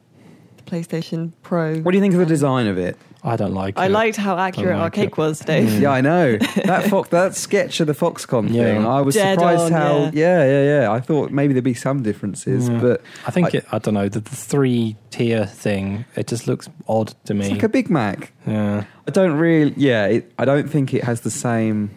[0.67, 1.77] PlayStation Pro?
[1.81, 2.97] What do you think of the design of it?
[3.27, 3.81] I don't like it.
[3.81, 3.91] I it.
[3.91, 5.17] liked how accurate like our cake it.
[5.17, 5.69] was, Dave.
[5.71, 5.81] Mm.
[5.81, 6.37] Yeah, I know
[6.67, 8.65] that Fox, that sketch of the Foxconn Yeah.
[8.65, 8.87] thing.
[8.87, 9.97] I was Dead surprised on, how.
[9.97, 10.11] yeah.
[10.12, 10.45] Yeah.
[10.45, 12.81] yeah, yeah, I thought maybe there'd be some differences, Yeah.
[12.81, 16.05] but I think I- it, I don't know the, the three tier thing.
[16.17, 17.47] It just looks odd to me.
[17.47, 18.33] it's like a Big Mac.
[18.47, 19.73] yeah, I don't really.
[19.79, 21.91] Yeah, it, I don't think it has the same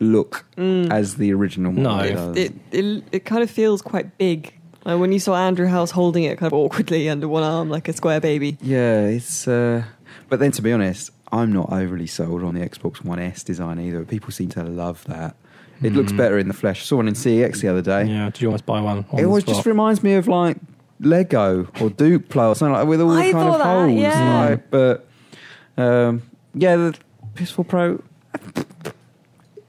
[0.00, 0.90] look Mm.
[0.90, 1.72] as the original.
[1.72, 2.08] one No.
[2.08, 2.36] does.
[2.36, 4.54] it, it it kind of feels quite big.
[4.84, 7.88] Like when you saw Andrew House holding it kind of awkwardly under one arm like
[7.88, 8.58] a square baby.
[8.60, 9.48] Yeah, it's.
[9.48, 9.84] Uh,
[10.28, 13.80] but then, to be honest, I'm not overly sold on the Xbox One S design
[13.80, 14.04] either.
[14.04, 15.36] People seem to love that.
[15.82, 16.16] It looks Mm.
[16.18, 16.82] better in the flesh.
[16.82, 18.04] I saw one in CEX the other day.
[18.04, 18.26] yeah.
[18.30, 19.04] Did you almost buy one?
[19.10, 19.54] on it always spot?
[19.56, 20.56] just reminds me of like
[21.00, 24.00] Lego or Duplo or something like with all the I kind of thought that, holes.
[24.00, 24.48] yeah.
[24.50, 25.06] like, but
[25.76, 26.22] um,
[26.54, 26.94] yeah, the
[27.34, 28.02] PS4 Pro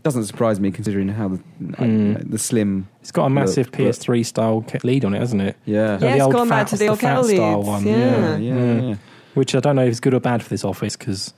[0.06, 1.40] doesn't surprise me considering how the
[1.78, 2.14] I don't Mm.
[2.14, 2.88] know, the slim.
[3.02, 5.58] It's got a massive look, PS3 style ca- lead on it, hasn't it?
[5.66, 7.58] Yeah, So Yeah, the it's old gone back fat- to the old fat kettle style
[7.58, 7.88] leads, one.
[7.88, 7.98] yeah.
[7.98, 8.54] yeah, yeah.
[8.54, 8.90] Mm.
[8.90, 8.96] yeah.
[9.34, 11.34] Which I don't know if it's good or bad for this office because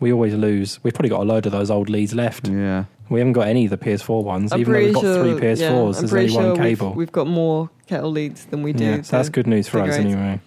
[0.00, 0.78] we always lose.
[0.82, 2.48] We've probably got a load of those old leads left.
[2.48, 2.84] yeah.
[3.08, 5.22] We haven't got any of the PS4 ones, I'm even though pretty we've got sure,
[5.24, 5.86] three yeah, PS4s.
[5.86, 6.88] I'm there's pretty only one sure cable.
[6.90, 8.84] We've, we've got more kettle leads than we do.
[8.84, 10.12] yeah, so that's good news for us figure it.
[10.14, 10.40] anyway.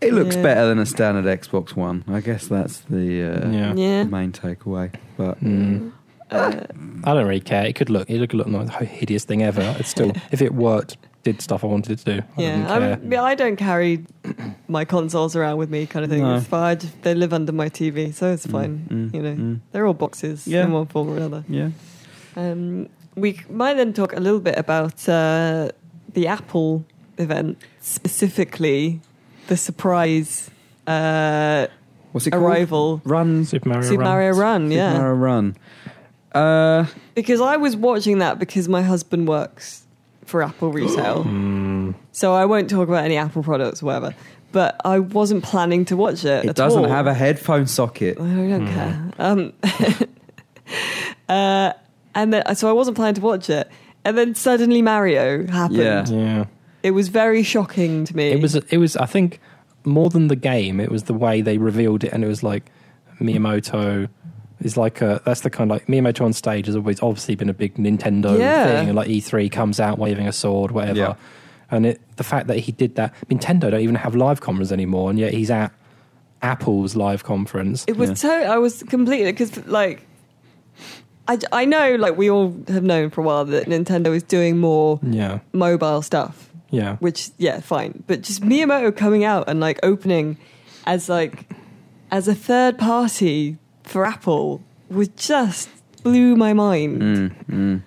[0.00, 0.42] It looks Yeah.
[0.42, 2.04] better than a standard Xbox One.
[2.08, 3.74] I guess that's the uh, Yeah.
[3.74, 4.04] Yeah.
[4.04, 4.90] main takeaway.
[5.16, 5.90] But Mm.
[6.34, 6.66] Uh,
[7.04, 7.64] I don't really care.
[7.66, 8.08] It could look.
[8.10, 9.76] It could look like the hideous thing ever.
[9.78, 12.26] It's still, if it worked, did stuff I wanted it to do.
[12.36, 12.92] I yeah, care.
[12.94, 14.04] I'm, yeah, I don't carry
[14.68, 16.22] my consoles around with me, kind of thing.
[16.22, 16.36] No.
[16.36, 16.78] It's fine.
[16.78, 18.86] Just- they live under my TV, so it's Mm, fine.
[18.90, 19.60] mm, you know, mm.
[19.72, 20.64] they're all boxes Yeah.
[20.64, 21.44] in one form or another.
[21.48, 21.70] yeah,
[22.36, 25.70] Um, we might then talk a little bit about uh,
[26.12, 26.84] the Apple
[27.16, 29.00] event, specifically
[29.46, 30.50] the surprise
[30.86, 31.66] uh,
[32.12, 32.42] what's it called?
[32.42, 33.00] arrival.
[33.04, 33.88] Run Super Mario.
[33.88, 34.08] Super Run.
[34.10, 34.92] Mario Run, Super yeah.
[34.98, 35.56] Mario Run.
[36.34, 39.84] Uh, Because I was watching that because my husband works
[40.24, 41.24] for Apple retail.
[41.84, 44.14] Mm, so I won't talk about any Apple products or whatever.
[44.52, 46.44] But I wasn't planning to watch it.
[46.44, 46.88] it at doesn't all.
[46.88, 48.18] have a headphone socket.
[48.20, 48.74] I don't Hmm.
[48.74, 49.10] care.
[49.18, 49.52] Um,
[51.28, 51.72] uh,
[52.14, 53.68] and then, so I wasn't planning to watch it.
[54.04, 55.78] And then suddenly Mario happened.
[55.78, 56.04] Yeah.
[56.08, 56.44] yeah.
[56.82, 58.28] It was very shocking to me.
[58.30, 58.54] It was.
[58.54, 58.96] It was.
[58.96, 59.40] I think
[59.84, 62.64] more than the game, it was the way they revealed it, and it was like
[63.20, 64.08] Miyamoto
[64.64, 65.20] is like a.
[65.24, 68.38] That's the kind of like Miyamoto on stage has always obviously been a big Nintendo
[68.38, 68.64] Yeah.
[68.64, 70.98] thing, and like E3 comes out waving a sword, whatever.
[70.98, 71.14] Yeah.
[71.70, 75.10] And it, the fact that he did that, Nintendo don't even have live conference anymore,
[75.10, 75.72] and yet he's at
[76.42, 77.84] Apple's live conference.
[77.88, 78.14] It was Yeah.
[78.14, 78.30] so.
[78.42, 80.06] I was completely because like
[81.26, 84.58] I, I know, like we all have known for a while that Nintendo is doing
[84.58, 86.96] more Yeah, mobile stuff, yeah.
[86.96, 88.04] which yeah, fine.
[88.06, 90.36] But just Miyamoto coming out and like opening
[90.86, 91.50] as like
[92.10, 94.60] as a third party for Apple
[94.90, 95.68] was just
[96.02, 97.00] blew my mind.
[97.02, 97.82] Mm, mm.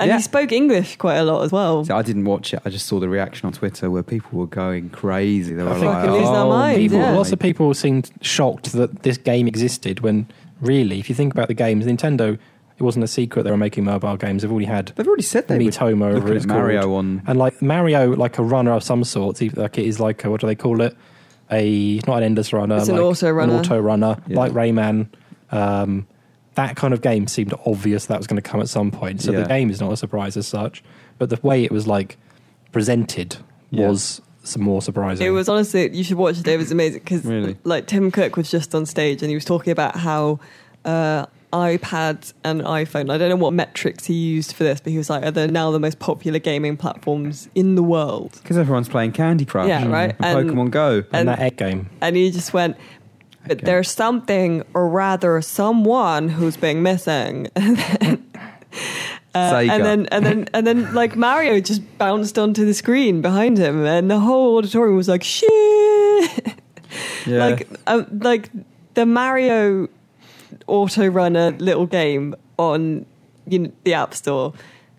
[0.00, 0.16] And Yeah.
[0.18, 1.84] he spoke English quite a lot as well.
[1.84, 2.60] So I didn't watch it.
[2.64, 5.54] I just saw the reaction on Twitter where people were going crazy.
[5.54, 7.10] They were I like, Fucking losing their "Oh, minds, people, yeah.
[7.16, 10.26] Lots of people seemed shocked that this game existed when
[10.60, 12.38] really, if you think about the games, Nintendo,
[12.78, 14.42] it wasn't a secret they were making mobile games.
[14.42, 16.94] They've already had They've already said they were Miitomo, whatever looking at Mario called.
[16.94, 17.22] on.
[17.26, 20.30] And like Mario, like a runner of some sort, he- like it is like a,
[20.30, 20.96] what do they call it?
[21.50, 23.54] A not an endless runner, It's an like auto runner.
[23.54, 24.38] An auto runner, Yeah.
[24.38, 25.08] like Rayman.
[25.50, 26.06] Um,
[26.54, 29.22] that kind of game seemed obvious that was going to come at some point.
[29.22, 29.42] So Yeah.
[29.42, 30.82] the game is not a surprise as such,
[31.18, 32.16] but the way it was like
[32.72, 33.36] presented
[33.70, 33.88] Yeah.
[33.88, 35.26] was some more surprising.
[35.26, 36.46] It was honestly, you should watch it.
[36.48, 37.56] It was amazing because, Really?
[37.64, 40.40] like, Tim Cook was just on stage and he was talking about how
[40.84, 43.10] uh, iPad and iPhone.
[43.10, 45.48] I don't know what metrics he used for this, but he was like, are "They're
[45.48, 49.68] now the most popular gaming platforms in the world." Because everyone's playing Candy Crush.
[49.68, 50.14] Yeah, right.
[50.20, 50.96] And And- Pokemon Go.
[50.98, 51.88] and, and- that egg game.
[52.00, 52.76] And he just went,
[53.46, 53.64] "But Okay.
[53.66, 57.48] there's something, or rather, someone who's being missing."
[59.34, 63.56] Uh, and then and then and then like Mario just bounced onto the screen behind
[63.58, 65.48] him, and the whole auditorium was like shit.
[67.26, 67.44] Yeah.
[67.46, 68.48] like um, like
[68.94, 69.88] the Mario
[70.66, 73.06] auto runner little game on
[73.46, 74.52] you know, the App Store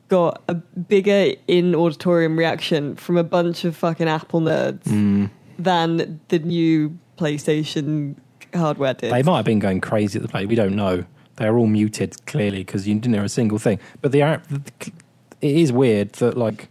[0.07, 5.29] got a bigger in auditorium reaction from a bunch of fucking Apple nerds Mm.
[5.59, 8.15] than the new PlayStation
[8.55, 9.11] hardware did.
[9.13, 10.45] They might have been going crazy at the play.
[10.47, 11.05] We don't know.
[11.35, 13.79] They're all muted clearly because you didn't hear a single thing.
[14.01, 14.91] But the, app- it
[15.41, 16.69] is weird that like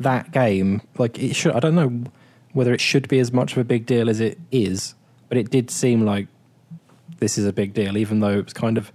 [0.00, 1.52] that game, like it should.
[1.52, 2.04] I don't know
[2.52, 4.94] whether it should be as much of a big deal as it is,
[5.28, 6.28] but it did seem like
[7.18, 8.92] this is a big deal, even though it was kind of.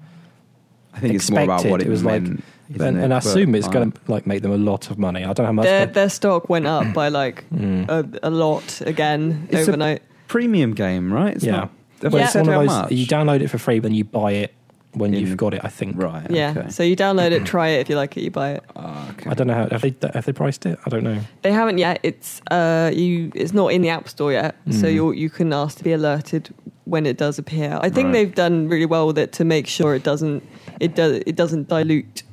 [0.96, 2.44] I think it's more about what it, It was like- meant.
[2.70, 3.04] isn't And, it?
[3.04, 5.22] and I But, assume it's um, going to like make them a lot of money.
[5.24, 5.66] I don't know how much.
[5.66, 7.90] their, their stock went up by like Mm.
[7.90, 10.02] a, a lot again It's a- overnight.
[10.28, 11.36] premium game, right?
[11.36, 11.72] It's yeah, Not,
[12.04, 12.26] Well, Yeah.
[12.26, 12.68] it's one of how those.
[12.70, 12.92] much?
[12.92, 14.54] You download it for free, then you buy it
[14.94, 15.62] when In- you've got it.
[15.64, 15.98] I think.
[15.98, 16.30] Right.
[16.30, 16.70] Yeah, Okay.
[16.70, 17.80] so you download it, try it.
[17.82, 18.64] If you like it, you buy it.
[18.76, 19.32] Ah, okay.
[19.32, 20.78] I don't know how have they have they priced it.
[20.86, 21.18] I don't know.
[21.42, 22.00] They haven't yet.
[22.04, 23.32] It's uh, you.
[23.34, 24.94] It's not in the App Store yet, so Mm.
[24.94, 26.54] you you can ask to be alerted
[26.86, 27.80] when it does appear.
[27.82, 28.14] I think Right.
[28.14, 30.44] they've done really well with it to make sure it doesn't
[30.80, 32.24] it does it doesn't dilute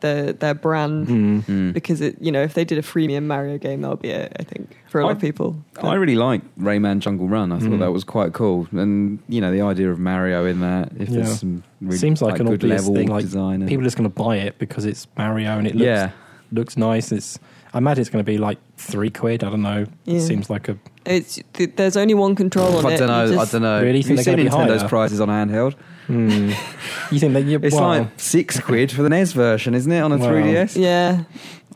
[0.00, 1.42] their their brand Mm.
[1.44, 1.72] Mm.
[1.72, 4.32] because it you know if they did a freemium Mario game that would be it.
[4.38, 5.56] I think for a lot I- of people.
[5.82, 7.50] I really like Rayman Jungle Run.
[7.52, 7.78] I thought Mm.
[7.80, 10.92] that was quite cool, and you know the idea of Mario in that.
[10.98, 11.16] If Yeah.
[11.16, 13.96] there's some really, Seems like an good obvious level thing, like, design, People are just
[13.96, 16.10] going to buy it because it's Mario and it looks yeah,
[16.52, 17.10] looks nice.
[17.12, 17.38] It's
[17.74, 19.44] I imagine it's going to be like three quid.
[19.44, 19.84] I don't know.
[20.04, 20.16] Yeah.
[20.18, 20.76] It seems like a
[21.08, 22.98] It's th- there's only one control on I it.
[22.98, 23.24] don't know.
[23.24, 23.80] You I don't know.
[23.82, 23.98] Really?
[23.98, 24.88] Have Think you they're seen gonna be Nintendo's higher?
[24.88, 25.74] prices on handheld?
[26.06, 26.50] hmm.
[27.14, 30.00] you think that you It's well, like six quid for the NES version, isn't it?
[30.00, 30.76] On a Well, 3DS.
[30.80, 31.22] Yeah,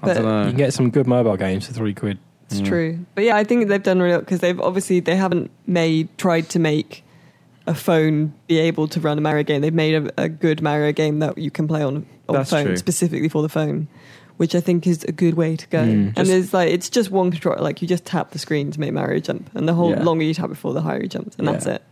[0.02, 0.40] I but- don't know.
[0.44, 2.18] you can get some good mobile games for three quid.
[2.50, 2.66] It's Mm.
[2.66, 6.48] true, but yeah, I think they've done real because they've obviously they haven't made tried
[6.50, 7.02] to make
[7.66, 9.60] a phone be able to run a Mario game.
[9.62, 12.66] They've made a, a good Mario game that you can play on on That's phone
[12.66, 12.76] true.
[12.76, 13.88] specifically for the phone,
[14.42, 15.78] which I think is a good way to go.
[15.84, 15.92] Mm.
[15.92, 17.56] and Just- there's like it's just one control.
[17.62, 20.02] like you just tap the screen to make Mario jump, and the whole Yeah.
[20.02, 21.74] longer you tap before the higher he jumps, and that's Yeah.
[21.76, 21.82] it.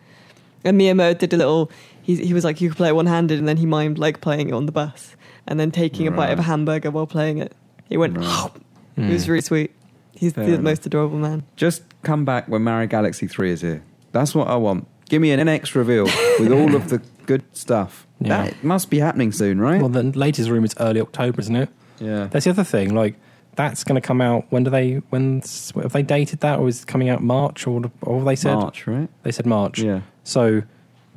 [0.65, 1.71] And Miyamoto did a little.
[2.03, 4.21] He he was like you could play it one handed, and then he mimed like
[4.21, 5.15] playing it on the bus,
[5.47, 7.53] and then taking a bite of a hamburger while playing it.
[7.89, 8.19] He went.
[8.19, 8.49] Right.
[8.97, 9.29] It was Mm.
[9.29, 9.71] really sweet.
[10.15, 10.65] He's Fair the enough.
[10.65, 11.45] most adorable man.
[11.57, 13.81] Just come back when Mario Galaxy 3 is here.
[14.13, 14.87] That's what I want.
[15.09, 16.05] Give me an NX reveal
[16.39, 18.07] with all of the good stuff.
[18.23, 18.45] Yeah.
[18.45, 19.81] That must be happening soon, right?
[19.81, 21.71] Well, the latest room is early October, isn't it?
[22.01, 22.27] Yeah.
[22.31, 22.95] That's the other thing.
[22.95, 23.17] Like
[23.57, 24.47] that's going to come out.
[24.51, 24.95] When do they?
[25.11, 25.43] When
[25.83, 28.55] have they dated that, or is it coming out March, or or have they said
[28.55, 29.09] March, right?
[29.23, 29.79] they said March?
[29.81, 30.01] Yeah.
[30.25, 30.63] So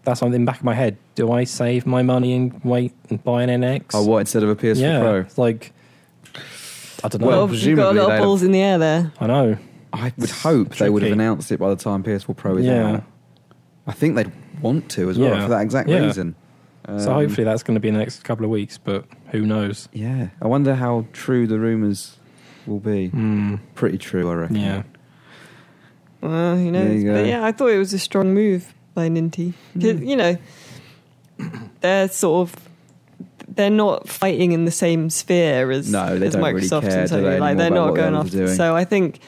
[0.04, 0.98] that's something in the back of my head.
[1.16, 3.86] Do I save my money and wait and buy an NX?
[3.94, 5.20] Oh, what instead of a PS4 yeah, Pro?
[5.22, 5.72] it's like
[7.04, 7.28] I don't know.
[7.28, 9.12] Well, Well, you've got a presumably lot of they'll- balls in the air there.
[9.20, 9.58] I know.
[9.92, 12.66] I would It's hope they would have announced it by the time PS4 Pro is
[12.66, 12.94] Yeah.
[12.94, 13.04] out.
[13.86, 14.32] I think they'd
[14.62, 15.44] want to as well Yeah.
[15.44, 15.98] for that exact Yeah.
[16.88, 17.00] Reason.
[17.06, 19.46] so Um, hopefully that's going to be in the next couple of weeks, but who
[19.46, 19.90] knows?
[19.94, 20.30] Yeah.
[20.42, 22.18] I wonder how true the rumours
[22.66, 23.10] will be.
[23.10, 24.56] Mm, Pretty true, I reckon.
[24.58, 24.84] yeah.
[26.22, 26.94] Well, who knows?
[27.04, 27.14] You go.
[27.16, 29.54] But yeah, I thought it was a strong move by Ninty.
[29.74, 30.08] 'Cause, Mm.
[30.08, 30.38] You know,
[31.82, 32.56] they're sort of
[33.56, 37.02] they're not fighting in the same sphere as No, they as don't really Microsoft care,
[37.02, 37.22] and do Sony.
[37.24, 38.46] they, like they're about not what the going others are after.
[38.46, 38.58] doing?
[38.58, 39.20] So I think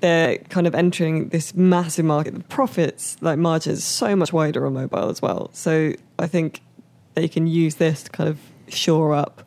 [0.00, 2.34] they're kind of entering this massive market.
[2.34, 5.48] The profits, like margins, so much wider on mobile as well.
[5.54, 6.60] So I think
[7.16, 8.38] they can use this to kind of
[8.68, 9.42] shore up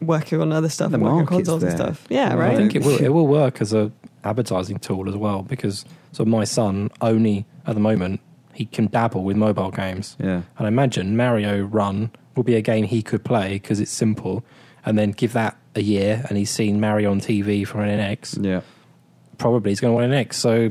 [0.00, 2.06] working on other stuff, The and working on market's consoles and stuff.
[2.08, 2.52] Yeah, right.
[2.52, 3.00] I think it will.
[3.00, 3.92] It will work as a
[4.24, 8.20] advertising tool as well because so my son only at the moment
[8.52, 10.42] he can dabble with mobile games, Yeah.
[10.56, 14.44] and I imagine Mario Run will be a game he could play because it's simple,
[14.84, 18.44] and then give that a year, and he's seen Mario on TV for an NX.
[18.44, 18.62] Yeah.
[19.36, 20.34] Probably he's going to want an NX.
[20.34, 20.70] So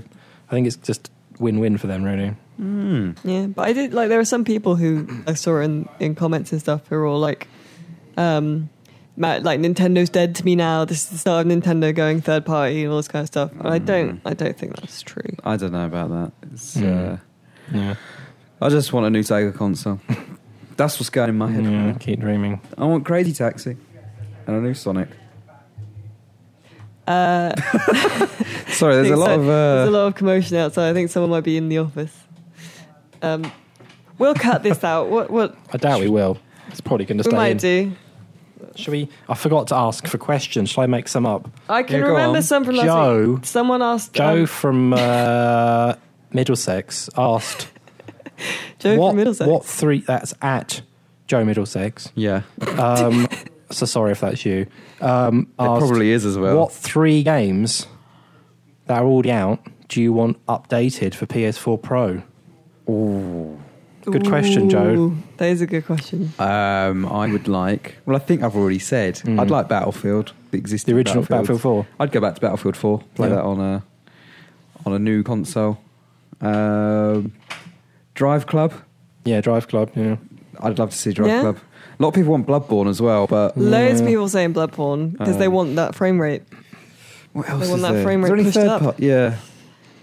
[0.50, 1.10] I think it's just
[1.40, 2.36] win-win for them, really.
[2.62, 3.18] Mm.
[3.24, 6.52] Yeah, but I did like there are some people who I saw in in comments
[6.52, 7.48] and stuff who are all like,
[8.18, 8.70] um,
[9.16, 10.84] "Ma- like Nintendo's dead to me now.
[10.86, 13.52] This is the start of Nintendo going third party and all this kind of stuff.
[13.60, 15.36] And I don't, I don't think that's true.
[15.44, 16.32] I don't know about that.
[16.52, 17.14] It's, Mm.
[17.14, 17.18] uh,
[17.74, 17.96] Yeah,
[18.62, 20.00] I just want a new Sega console.
[20.78, 21.64] That's what's going in my head.
[21.64, 21.94] yeah.
[22.00, 22.62] Keep dreaming.
[22.78, 23.78] I want Crazy Taxi
[24.46, 25.10] and a new Sonic.
[27.08, 27.56] Uh,
[28.68, 29.40] Sorry, there's a lot so.
[29.40, 29.46] of.
[29.46, 30.90] there's a Uh, lot of commotion outside.
[30.90, 32.14] I think someone might be in the office.
[33.22, 33.52] Um,
[34.18, 35.10] we'll cut this out.
[35.10, 35.30] What?
[35.30, 35.56] What?
[35.74, 36.38] I doubt we will.
[36.70, 37.36] It's probably going to We stay in.
[37.38, 37.92] might do.
[38.76, 39.10] Shall we?
[39.30, 40.70] I forgot to ask for questions.
[40.70, 41.50] Shall I make some up?
[41.70, 42.44] I can Yeah, remember on.
[42.44, 43.34] some from last Joe.
[43.36, 43.46] week.
[43.46, 45.94] Someone asked Joe um, from uh,
[46.32, 47.68] Middlesex asked
[48.80, 49.48] Joe what, from Middlesex.
[49.48, 50.02] what three.
[50.02, 50.82] That's at
[51.28, 52.12] Joe Middlesex.
[52.16, 52.42] yeah,
[52.78, 53.28] Um,
[53.72, 54.68] so sorry if that's you.
[55.02, 56.58] Um, it asked, probably is as well.
[56.60, 57.86] What three games
[58.86, 62.24] that are already out do you want updated for PS4 Pro?
[62.88, 65.14] Good question, Joe.
[65.38, 66.32] That is a good question.
[66.40, 67.98] Um, I would like.
[68.06, 69.16] Well, I think I've already said.
[69.18, 69.40] Mm.
[69.40, 71.62] I'd like Battlefield, the existing The original Battlefield.
[71.62, 71.88] Battlefield 4.
[72.00, 73.04] I'd go back to Battlefield 4.
[73.16, 73.36] Play Yeah.
[73.36, 73.84] that on a
[74.86, 75.80] on a new console.
[76.40, 77.34] Um,
[78.14, 78.74] Drive Club.
[79.26, 79.92] Yeah, Drive Club.
[79.96, 80.16] Yeah.
[80.62, 81.42] I'd love to see Drive Yeah.
[81.42, 81.58] Club.
[82.00, 85.38] A lot of people want Bloodborne as well, but Loads of people saying Bloodborne because
[85.38, 86.44] they Uh, want that frame rate.
[87.34, 88.04] what else They want is that there?
[88.04, 88.82] frame Is there rate any pushed third up.
[88.82, 89.36] part- yeah,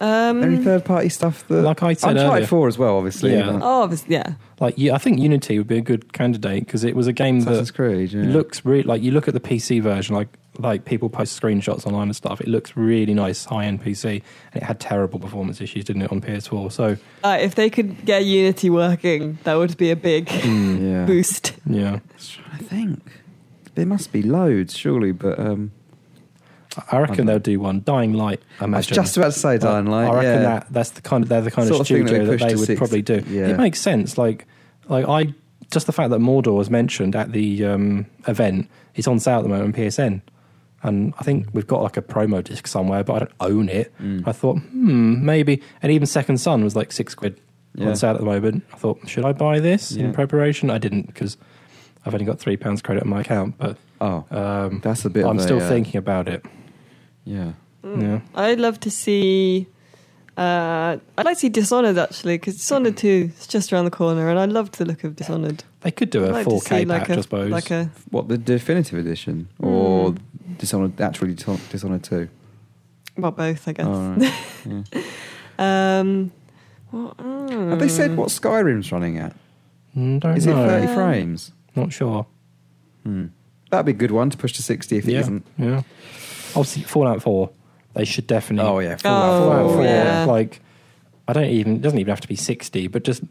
[0.00, 2.46] Um, any third party stuff that Like I said Uncharted earlier.
[2.46, 3.32] 4 as well, obviously.
[3.32, 3.52] Yeah.
[3.52, 4.34] but oh, obviously, yeah.
[4.60, 7.38] Like, yeah, I think Unity would be a good candidate because it was a game
[7.38, 8.12] Assassin's that Creed.
[8.12, 8.22] Yeah.
[8.24, 10.28] looks really like you look at the PC version, like
[10.58, 12.40] like people post screenshots online and stuff.
[12.40, 14.22] It looks really nice, high end PC,
[14.52, 16.70] and it had terrible performance issues, didn't it, on PS4?
[16.70, 21.06] So Uh, if they could get Unity working, that would be a big yeah.
[21.06, 21.54] boost.
[21.66, 21.98] yeah,
[22.52, 23.00] I think
[23.74, 25.72] there must be loads, surely, but um,
[26.90, 27.82] I reckon they'll do one.
[27.84, 30.08] Dying Light, I I was just about to say Dying Light.
[30.08, 30.42] I reckon yeah.
[30.42, 32.54] that that's the kind of they're the kind Sort of thing that studio that, they
[32.54, 32.76] would 60.
[32.76, 33.22] probably do.
[33.28, 33.48] Yeah.
[33.48, 34.18] It makes sense.
[34.18, 34.46] Like
[34.88, 35.34] like I
[35.70, 38.68] just the fact that Mordor was mentioned at the um, event.
[38.94, 40.22] It's on sale at the moment on PSN.
[40.82, 43.92] And I think we've got like a promo disc somewhere, but I don't own it.
[43.98, 44.28] Mm.
[44.28, 45.62] I thought, hmm, maybe.
[45.82, 47.40] And even Second Son was like six quid
[47.74, 47.88] Yeah.
[47.88, 48.64] on sale at the moment.
[48.72, 50.70] I thought, should I buy this in preparation?
[50.70, 51.38] I didn't because
[52.04, 53.56] I've only got three pounds credit on my account.
[53.56, 55.24] But Oh, um, that's a bit.
[55.24, 56.44] I'm a, still uh, thinking about it.
[57.24, 57.52] Yeah.
[57.84, 59.66] Yeah, I'd love to see.
[60.38, 64.28] Uh, I'd like to see Dishonored actually, because Dishonored 2 is just around the corner,
[64.30, 65.62] and I love the look of Dishonored.
[65.82, 67.50] they could do a I'd like 4K see patch, like I a, suppose.
[67.50, 70.18] like a What the definitive edition or Mm.
[70.58, 71.00] Dishonored?
[71.00, 72.28] Actually, Dishon- Dishonored two.
[73.18, 73.86] well, both, I guess.
[73.86, 74.84] Oh, right.
[75.58, 76.00] yeah.
[76.00, 76.32] Um,
[76.90, 77.70] what, mm.
[77.70, 79.34] Have they said what Skyrim's running at?
[79.96, 80.64] Mm, don't Is know.
[80.64, 81.52] it thirty Um, frames?
[81.76, 82.26] Not sure.
[83.04, 83.26] Hmm.
[83.70, 85.82] That'd be a good one to push to sixty if it yeah, not yeah.
[86.56, 87.50] Obviously, Fallout Four.
[87.94, 88.70] They should definitely.
[88.70, 88.96] Oh yeah.
[89.04, 89.84] Oh, Fallout Four.
[89.84, 90.24] yeah.
[90.24, 90.60] Like,
[91.28, 91.76] I don't even.
[91.76, 93.22] It doesn't even have to be sixty, but just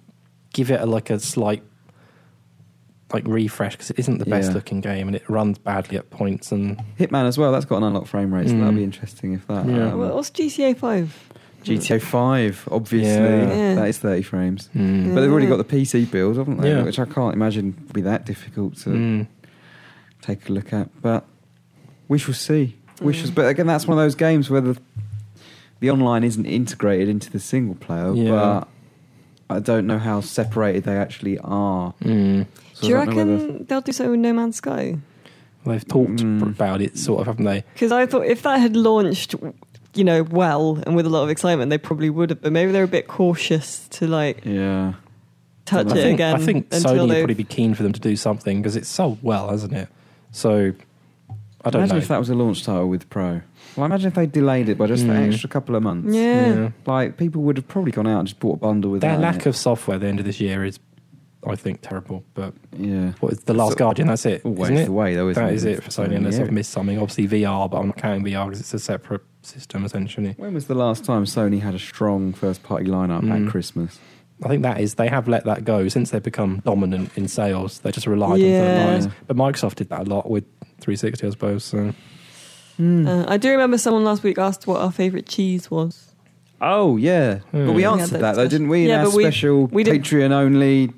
[0.54, 1.64] give it a, like a slight
[3.14, 4.56] like refresh because it isn't the best Yeah.
[4.56, 7.52] looking game and it runs badly at points and Hitman as well.
[7.52, 8.60] That's got an unlocked frame rate, so Mm.
[8.60, 9.68] that'll be interesting if that.
[9.68, 9.92] Yeah.
[9.92, 11.30] um, Well, what's GTA 5?
[11.64, 13.56] GTA Five, obviously, Yeah.
[13.56, 13.76] Yeah.
[13.76, 14.70] that is thirty frames.
[14.76, 15.14] Mm.
[15.14, 16.70] But they've already got the PC build, haven't they?
[16.72, 16.84] Yeah.
[16.84, 19.28] Which I can't imagine would be that difficult to Mm.
[20.22, 20.90] take a look at.
[21.02, 21.26] But
[22.08, 22.76] we shall see.
[23.04, 23.30] We shall.
[23.30, 23.36] Mm.
[23.36, 24.78] But again, that's one of those games where the
[25.80, 28.14] the online isn't integrated into the single player.
[28.14, 28.64] Yeah.
[29.50, 31.94] But I don't know how separated they actually are.
[32.02, 32.46] Mm.
[32.74, 34.98] So do you I don't know reckon whether- they'll do something with No Man's Sky?
[35.66, 36.42] They've talked Mm.
[36.42, 37.64] about it, sort of, haven't they?
[37.74, 39.36] Because I thought if that had launched,
[39.96, 42.42] you know, well and with a lot of excitement, they probably would have.
[42.42, 44.94] But maybe they're a bit cautious to like Yeah.
[45.66, 46.36] touch I I it think, again.
[46.36, 48.90] I think until Sony would probably be keen for them to do something because it's
[48.90, 49.88] sold well, hasn't it?
[50.32, 50.74] So
[51.66, 52.02] I don't imagine know.
[52.02, 53.42] if that was a launch title with Pro.
[53.76, 55.10] Well, imagine if they delayed it by just Mm.
[55.12, 56.14] an extra couple of months.
[56.14, 56.72] Yeah.
[56.86, 59.22] Like people would have probably gone out and just bought a bundle with Their that.
[59.22, 60.80] lack of software at the end of this year is,
[61.48, 62.24] I think, terrible.
[62.34, 63.14] But yeah.
[63.22, 64.08] what is the Last So- Guardian?
[64.10, 64.90] That's it, Always isn't the it?
[64.90, 65.30] way though.
[65.30, 65.56] Isn't That it?
[65.56, 66.44] is it for Sony, unless Yeah.
[66.44, 66.98] I've missed something.
[67.00, 70.34] Obviously VR, but I'm not counting VR because it's a separate system essentially.
[70.38, 73.46] When was the last time Sony had a strong first party lineup Mm.
[73.46, 74.00] at Christmas?
[74.44, 77.80] I think that is they have let that go since they've become dominant in sales.
[77.80, 78.60] They just relied on Yeah.
[78.62, 79.08] third parties.
[79.28, 80.44] But Microsoft did that a lot with
[80.80, 81.64] 360, I suppose.
[81.64, 81.94] So.
[82.80, 86.10] Uh, I do remember someone last week asked what our favourite cheese was.
[86.60, 87.66] Oh yeah, Hmm.
[87.68, 88.84] but we We answered that that though, didn't we?
[88.84, 90.92] In Yeah, our but we- special we didn't- Patreon only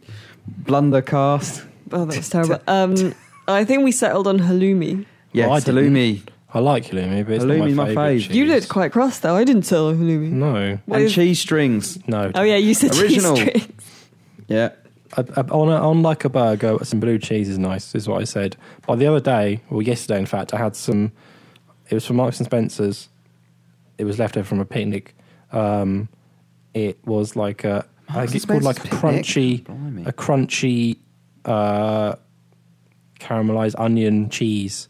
[0.64, 1.66] blundercast.
[1.92, 2.60] Oh, that was terrible.
[2.68, 3.14] um,
[3.48, 5.06] I think we settled on halloumi.
[5.34, 5.94] Yes, I didn't.
[5.94, 6.22] halloumi
[6.54, 8.34] I like halloumi, but it's not Halloumi's my my favourite fave.
[8.34, 9.36] You looked quite cross though.
[9.36, 10.32] I didn't settle on halloumi.
[10.32, 12.00] No, What and is- cheese strings.
[12.08, 12.32] no.
[12.34, 13.36] Oh yeah, you said Original.
[13.36, 13.72] cheese strings.
[14.48, 14.70] Yeah,
[15.18, 17.96] a, a, on a, on like a burger, some blue cheese is nice.
[17.96, 18.56] Is what I said.
[18.88, 21.12] But the other day, or yesterday, in fact, I had some.
[21.90, 23.10] It was from Marks and Spencers.
[23.98, 25.16] It was left over from a picnic.
[25.52, 26.10] Um,
[26.74, 27.86] it was like a.
[28.14, 29.00] Marks think it's called like a picnic?
[29.02, 30.06] crunchy, Blimey.
[30.06, 30.98] a crunchy,
[31.46, 32.16] uh,
[33.20, 34.90] caramelized onion cheese.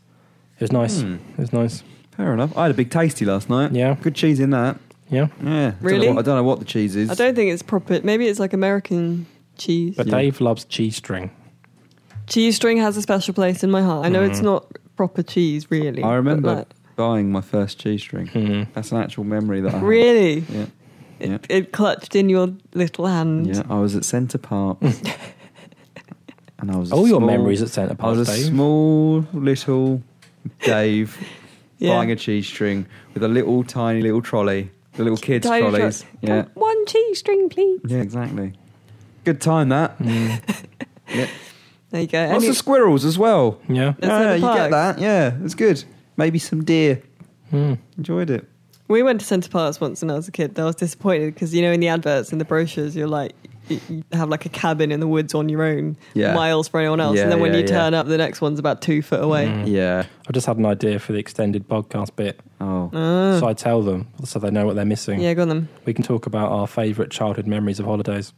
[0.56, 1.02] It was nice.
[1.02, 1.16] Hmm.
[1.34, 1.84] It was nice.
[2.16, 2.56] Fair enough.
[2.58, 3.74] I had a big tasty last night.
[3.74, 3.96] Yeah.
[4.02, 4.78] Good cheese in that.
[5.10, 5.28] Yeah, Yeah.
[5.28, 6.08] Don't know Really?
[6.10, 7.12] what- I don't know what the cheese is.
[7.12, 8.00] I don't think it's proper.
[8.04, 9.96] Maybe it's like American cheese.
[9.96, 10.18] but Yeah.
[10.18, 11.32] Dave loves cheese string.
[12.28, 14.06] cheese string has a special place in my heart.
[14.06, 14.44] I know it's Mm.
[14.46, 16.02] not proper cheese, really.
[16.04, 18.28] I remember but buying my first cheese string.
[18.28, 18.64] Hmm.
[18.74, 19.84] That's an actual memory that I have.
[19.88, 20.66] really, Yeah.
[21.20, 21.38] it, Yeah.
[21.50, 23.48] it clutched in your little hand.
[23.48, 23.64] Yeah.
[23.70, 24.78] I was at Centre Park.
[26.60, 28.14] and I was a All your small- memories at Centre Park.
[28.14, 28.46] I Park, was a Dave.
[28.46, 30.02] small little
[30.64, 31.18] Dave
[31.80, 31.90] Yeah.
[31.96, 35.72] buying a cheese string with a little tiny little trolley, the little kids Tiny tro-
[35.78, 36.06] trolleys.
[36.22, 37.82] Yeah, One cheese string, please.
[37.86, 38.54] yeah, exactly.
[39.26, 39.98] Good time that.
[40.00, 40.42] Mm.
[41.08, 41.28] Yeah.
[41.92, 42.18] There you go.
[42.26, 43.60] Lots Any- of squirrels as well.
[43.70, 43.94] Yeah.
[44.00, 44.98] That's yeah, you get that.
[45.00, 45.84] Yeah, it's good.
[46.18, 47.02] Maybe some deer.
[47.52, 47.76] Hmm.
[47.98, 48.48] Enjoyed it.
[48.88, 50.58] we went to Center Parcs once when I was a kid.
[50.60, 53.34] I was disappointed because you know in the adverts and the brochures you're like
[53.70, 56.34] you you have like a cabin in the woods on your own, Yeah.
[56.34, 57.70] miles for anyone else, Yeah, and then when yeah, you yeah.
[57.72, 59.46] turn up, the next one's about two foot away.
[59.48, 59.68] Mm.
[59.68, 60.06] Yeah.
[60.28, 62.40] I just had an idea for the extended podcast bit.
[62.60, 62.90] Oh.
[62.94, 63.40] Ah.
[63.40, 65.20] So I tell them so they know what they're missing.
[65.22, 65.68] yeah, go on then.
[65.86, 68.34] We can talk about our favourite childhood memories of holidays.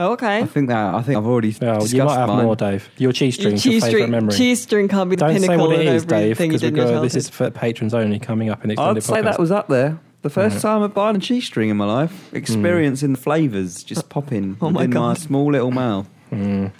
[0.00, 0.38] Oh, okay.
[0.40, 0.94] I think that.
[0.94, 2.44] I think I've already Well, discussed you might have mine.
[2.44, 2.88] more, Dave.
[2.98, 4.34] Your cheese Your string's your cheese favourite string, memory.
[4.34, 6.68] cheese string can't be the Don't say pinnacle what it of is, Dave, because did
[6.68, 9.24] in your this is for patrons only coming up in the I'd extended say podcast.
[9.32, 9.98] that was up there.
[10.22, 10.62] The first Yeah.
[10.62, 14.70] time of buying a cheese string in my life, experiencing the flavours just popping Oh
[14.70, 16.08] my in my small little mouth.
[16.32, 16.70] Mm,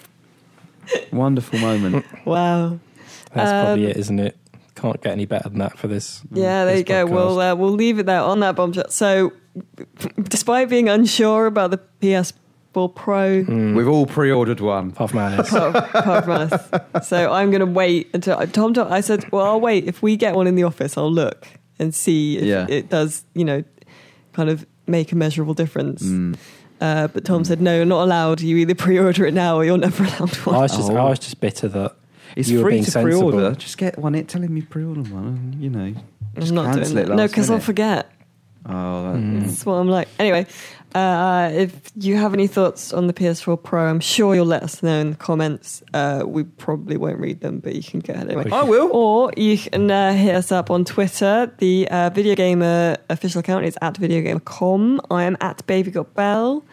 [1.13, 2.05] Wonderful moment.
[2.25, 2.79] Wow.
[3.35, 4.37] that's probably Um, it, isn't it?
[4.75, 6.23] Can't get any better than that for this.
[6.33, 7.07] Yeah, there this you go.
[7.07, 7.11] podcast.
[7.11, 8.91] We'll uh, we'll leave it there on that bombshell.
[8.91, 9.33] So,
[10.23, 11.81] despite being unsure about the
[12.75, 14.89] PS4 Pro, Mm, We've all pre-ordered one.
[14.91, 15.49] apart from Alice.
[15.53, 16.33] apart, apart from
[16.93, 18.75] us, so I'm going to wait until Tom.
[18.75, 19.85] Tom I said, well, I'll wait.
[19.87, 21.47] If we get one in the office, I'll look
[21.79, 22.67] and see if Yeah.
[22.69, 23.25] it does.
[23.35, 23.65] You know,
[24.33, 26.03] kind of make a measurable difference.
[26.03, 26.37] Mm.
[26.81, 28.41] Uh, but Tom said, no, you're not allowed.
[28.41, 30.61] You either pre-order it now or you're never allowed I one.
[30.61, 30.97] was just, Oh.
[30.97, 31.97] I was just bitter that
[32.37, 33.31] It's you were free being to sensible.
[33.33, 33.55] pre-order.
[33.57, 34.15] Just get one.
[34.15, 35.27] It telling me pre-order one.
[35.27, 35.95] and, You know,
[36.37, 37.09] just I'm not doing cancel that.
[37.11, 38.11] it No, because I'll forget.
[38.67, 39.41] Oh, that, Mm.
[39.41, 40.09] That's what I'm like.
[40.19, 40.47] Anyway,
[40.95, 44.83] uh, if you have any thoughts on the PS4 Pro, I'm sure you'll let us
[44.83, 45.83] know in the comments.
[45.93, 48.51] Uh, we probably won't read them, but you can go ahead anyway.
[48.51, 48.91] I will.
[48.93, 51.53] Or you can uh, hit us up on Twitter.
[51.59, 55.01] The uh, Video Gamer official account is at VideoGamer.com.
[55.11, 56.65] I am at Baby Got Bell.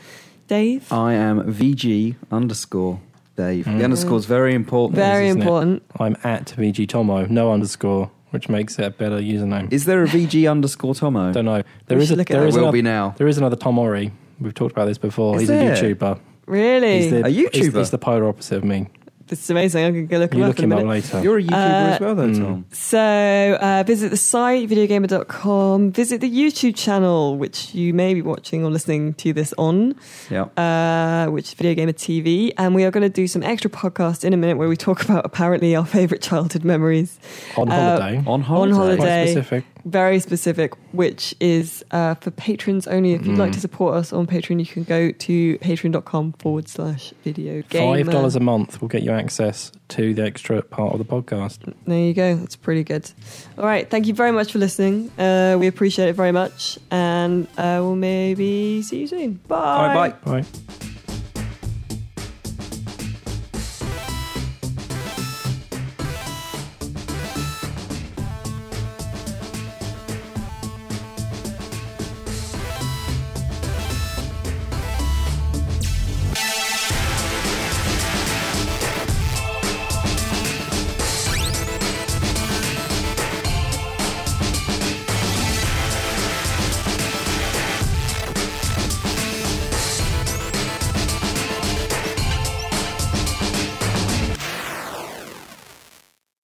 [0.47, 0.91] Dave?
[0.91, 3.01] I am VG underscore
[3.35, 3.65] Dave.
[3.65, 3.79] Mm.
[3.79, 4.95] The underscore's very important.
[4.95, 5.43] Very isn't it?
[5.43, 5.83] important.
[5.99, 9.71] I'm at VG Tomo, no underscore, which makes it a better username.
[9.73, 11.31] Is there a VG underscore Tomo?
[11.33, 11.63] Don't know.
[11.87, 12.47] There We is should a, look at there that.
[12.49, 13.15] is will another, be now.
[13.17, 14.11] there is another Tom Orry.
[14.39, 15.35] We've talked about this before.
[15.35, 15.73] Is he's there?
[15.73, 16.19] a YouTuber.
[16.45, 17.01] Really?
[17.01, 17.77] He's the, A He's, YouTuber?
[17.79, 18.87] he's the polar opposite of me.
[19.27, 19.83] This is amazing.
[19.85, 20.89] I'm going to go look him You up look in a him up minute.
[21.13, 21.23] later.
[21.23, 22.37] You're a YouTuber Uh, as well, though, mm.
[22.37, 22.65] Tom.
[22.71, 25.91] So uh, visit the site, videogamer.com.
[25.91, 29.95] Visit the YouTube channel, which you may be watching or listening to this on,
[30.29, 30.43] Yeah.
[30.57, 32.51] uh, which is Video Gamer TV.
[32.57, 35.01] And we are going to do some extra podcasts in a minute where we talk
[35.03, 37.17] about apparently our favourite childhood memories.
[37.57, 38.23] on uh, holiday.
[38.27, 38.73] On holiday.
[38.75, 38.95] holiday.
[38.97, 39.31] Quite holiday.
[39.31, 39.63] specific.
[39.85, 43.13] Very specific, which is uh, for patrons only.
[43.13, 43.53] If you'd like Mm.
[43.53, 48.03] to support us on Patreon, you can go to patreon.com forward slash video gamer.
[48.03, 51.71] Five dollars a month will get you access to the extra part of the podcast.
[51.85, 52.35] There you go.
[52.35, 53.11] That's pretty good.
[53.59, 53.87] All right.
[53.87, 55.11] Thank you very much for listening.
[55.19, 56.79] Uh, we appreciate it very much.
[56.89, 59.39] And uh, we'll maybe see you soon.
[59.51, 60.41] All right, bye.
[60.41, 60.84] Bye.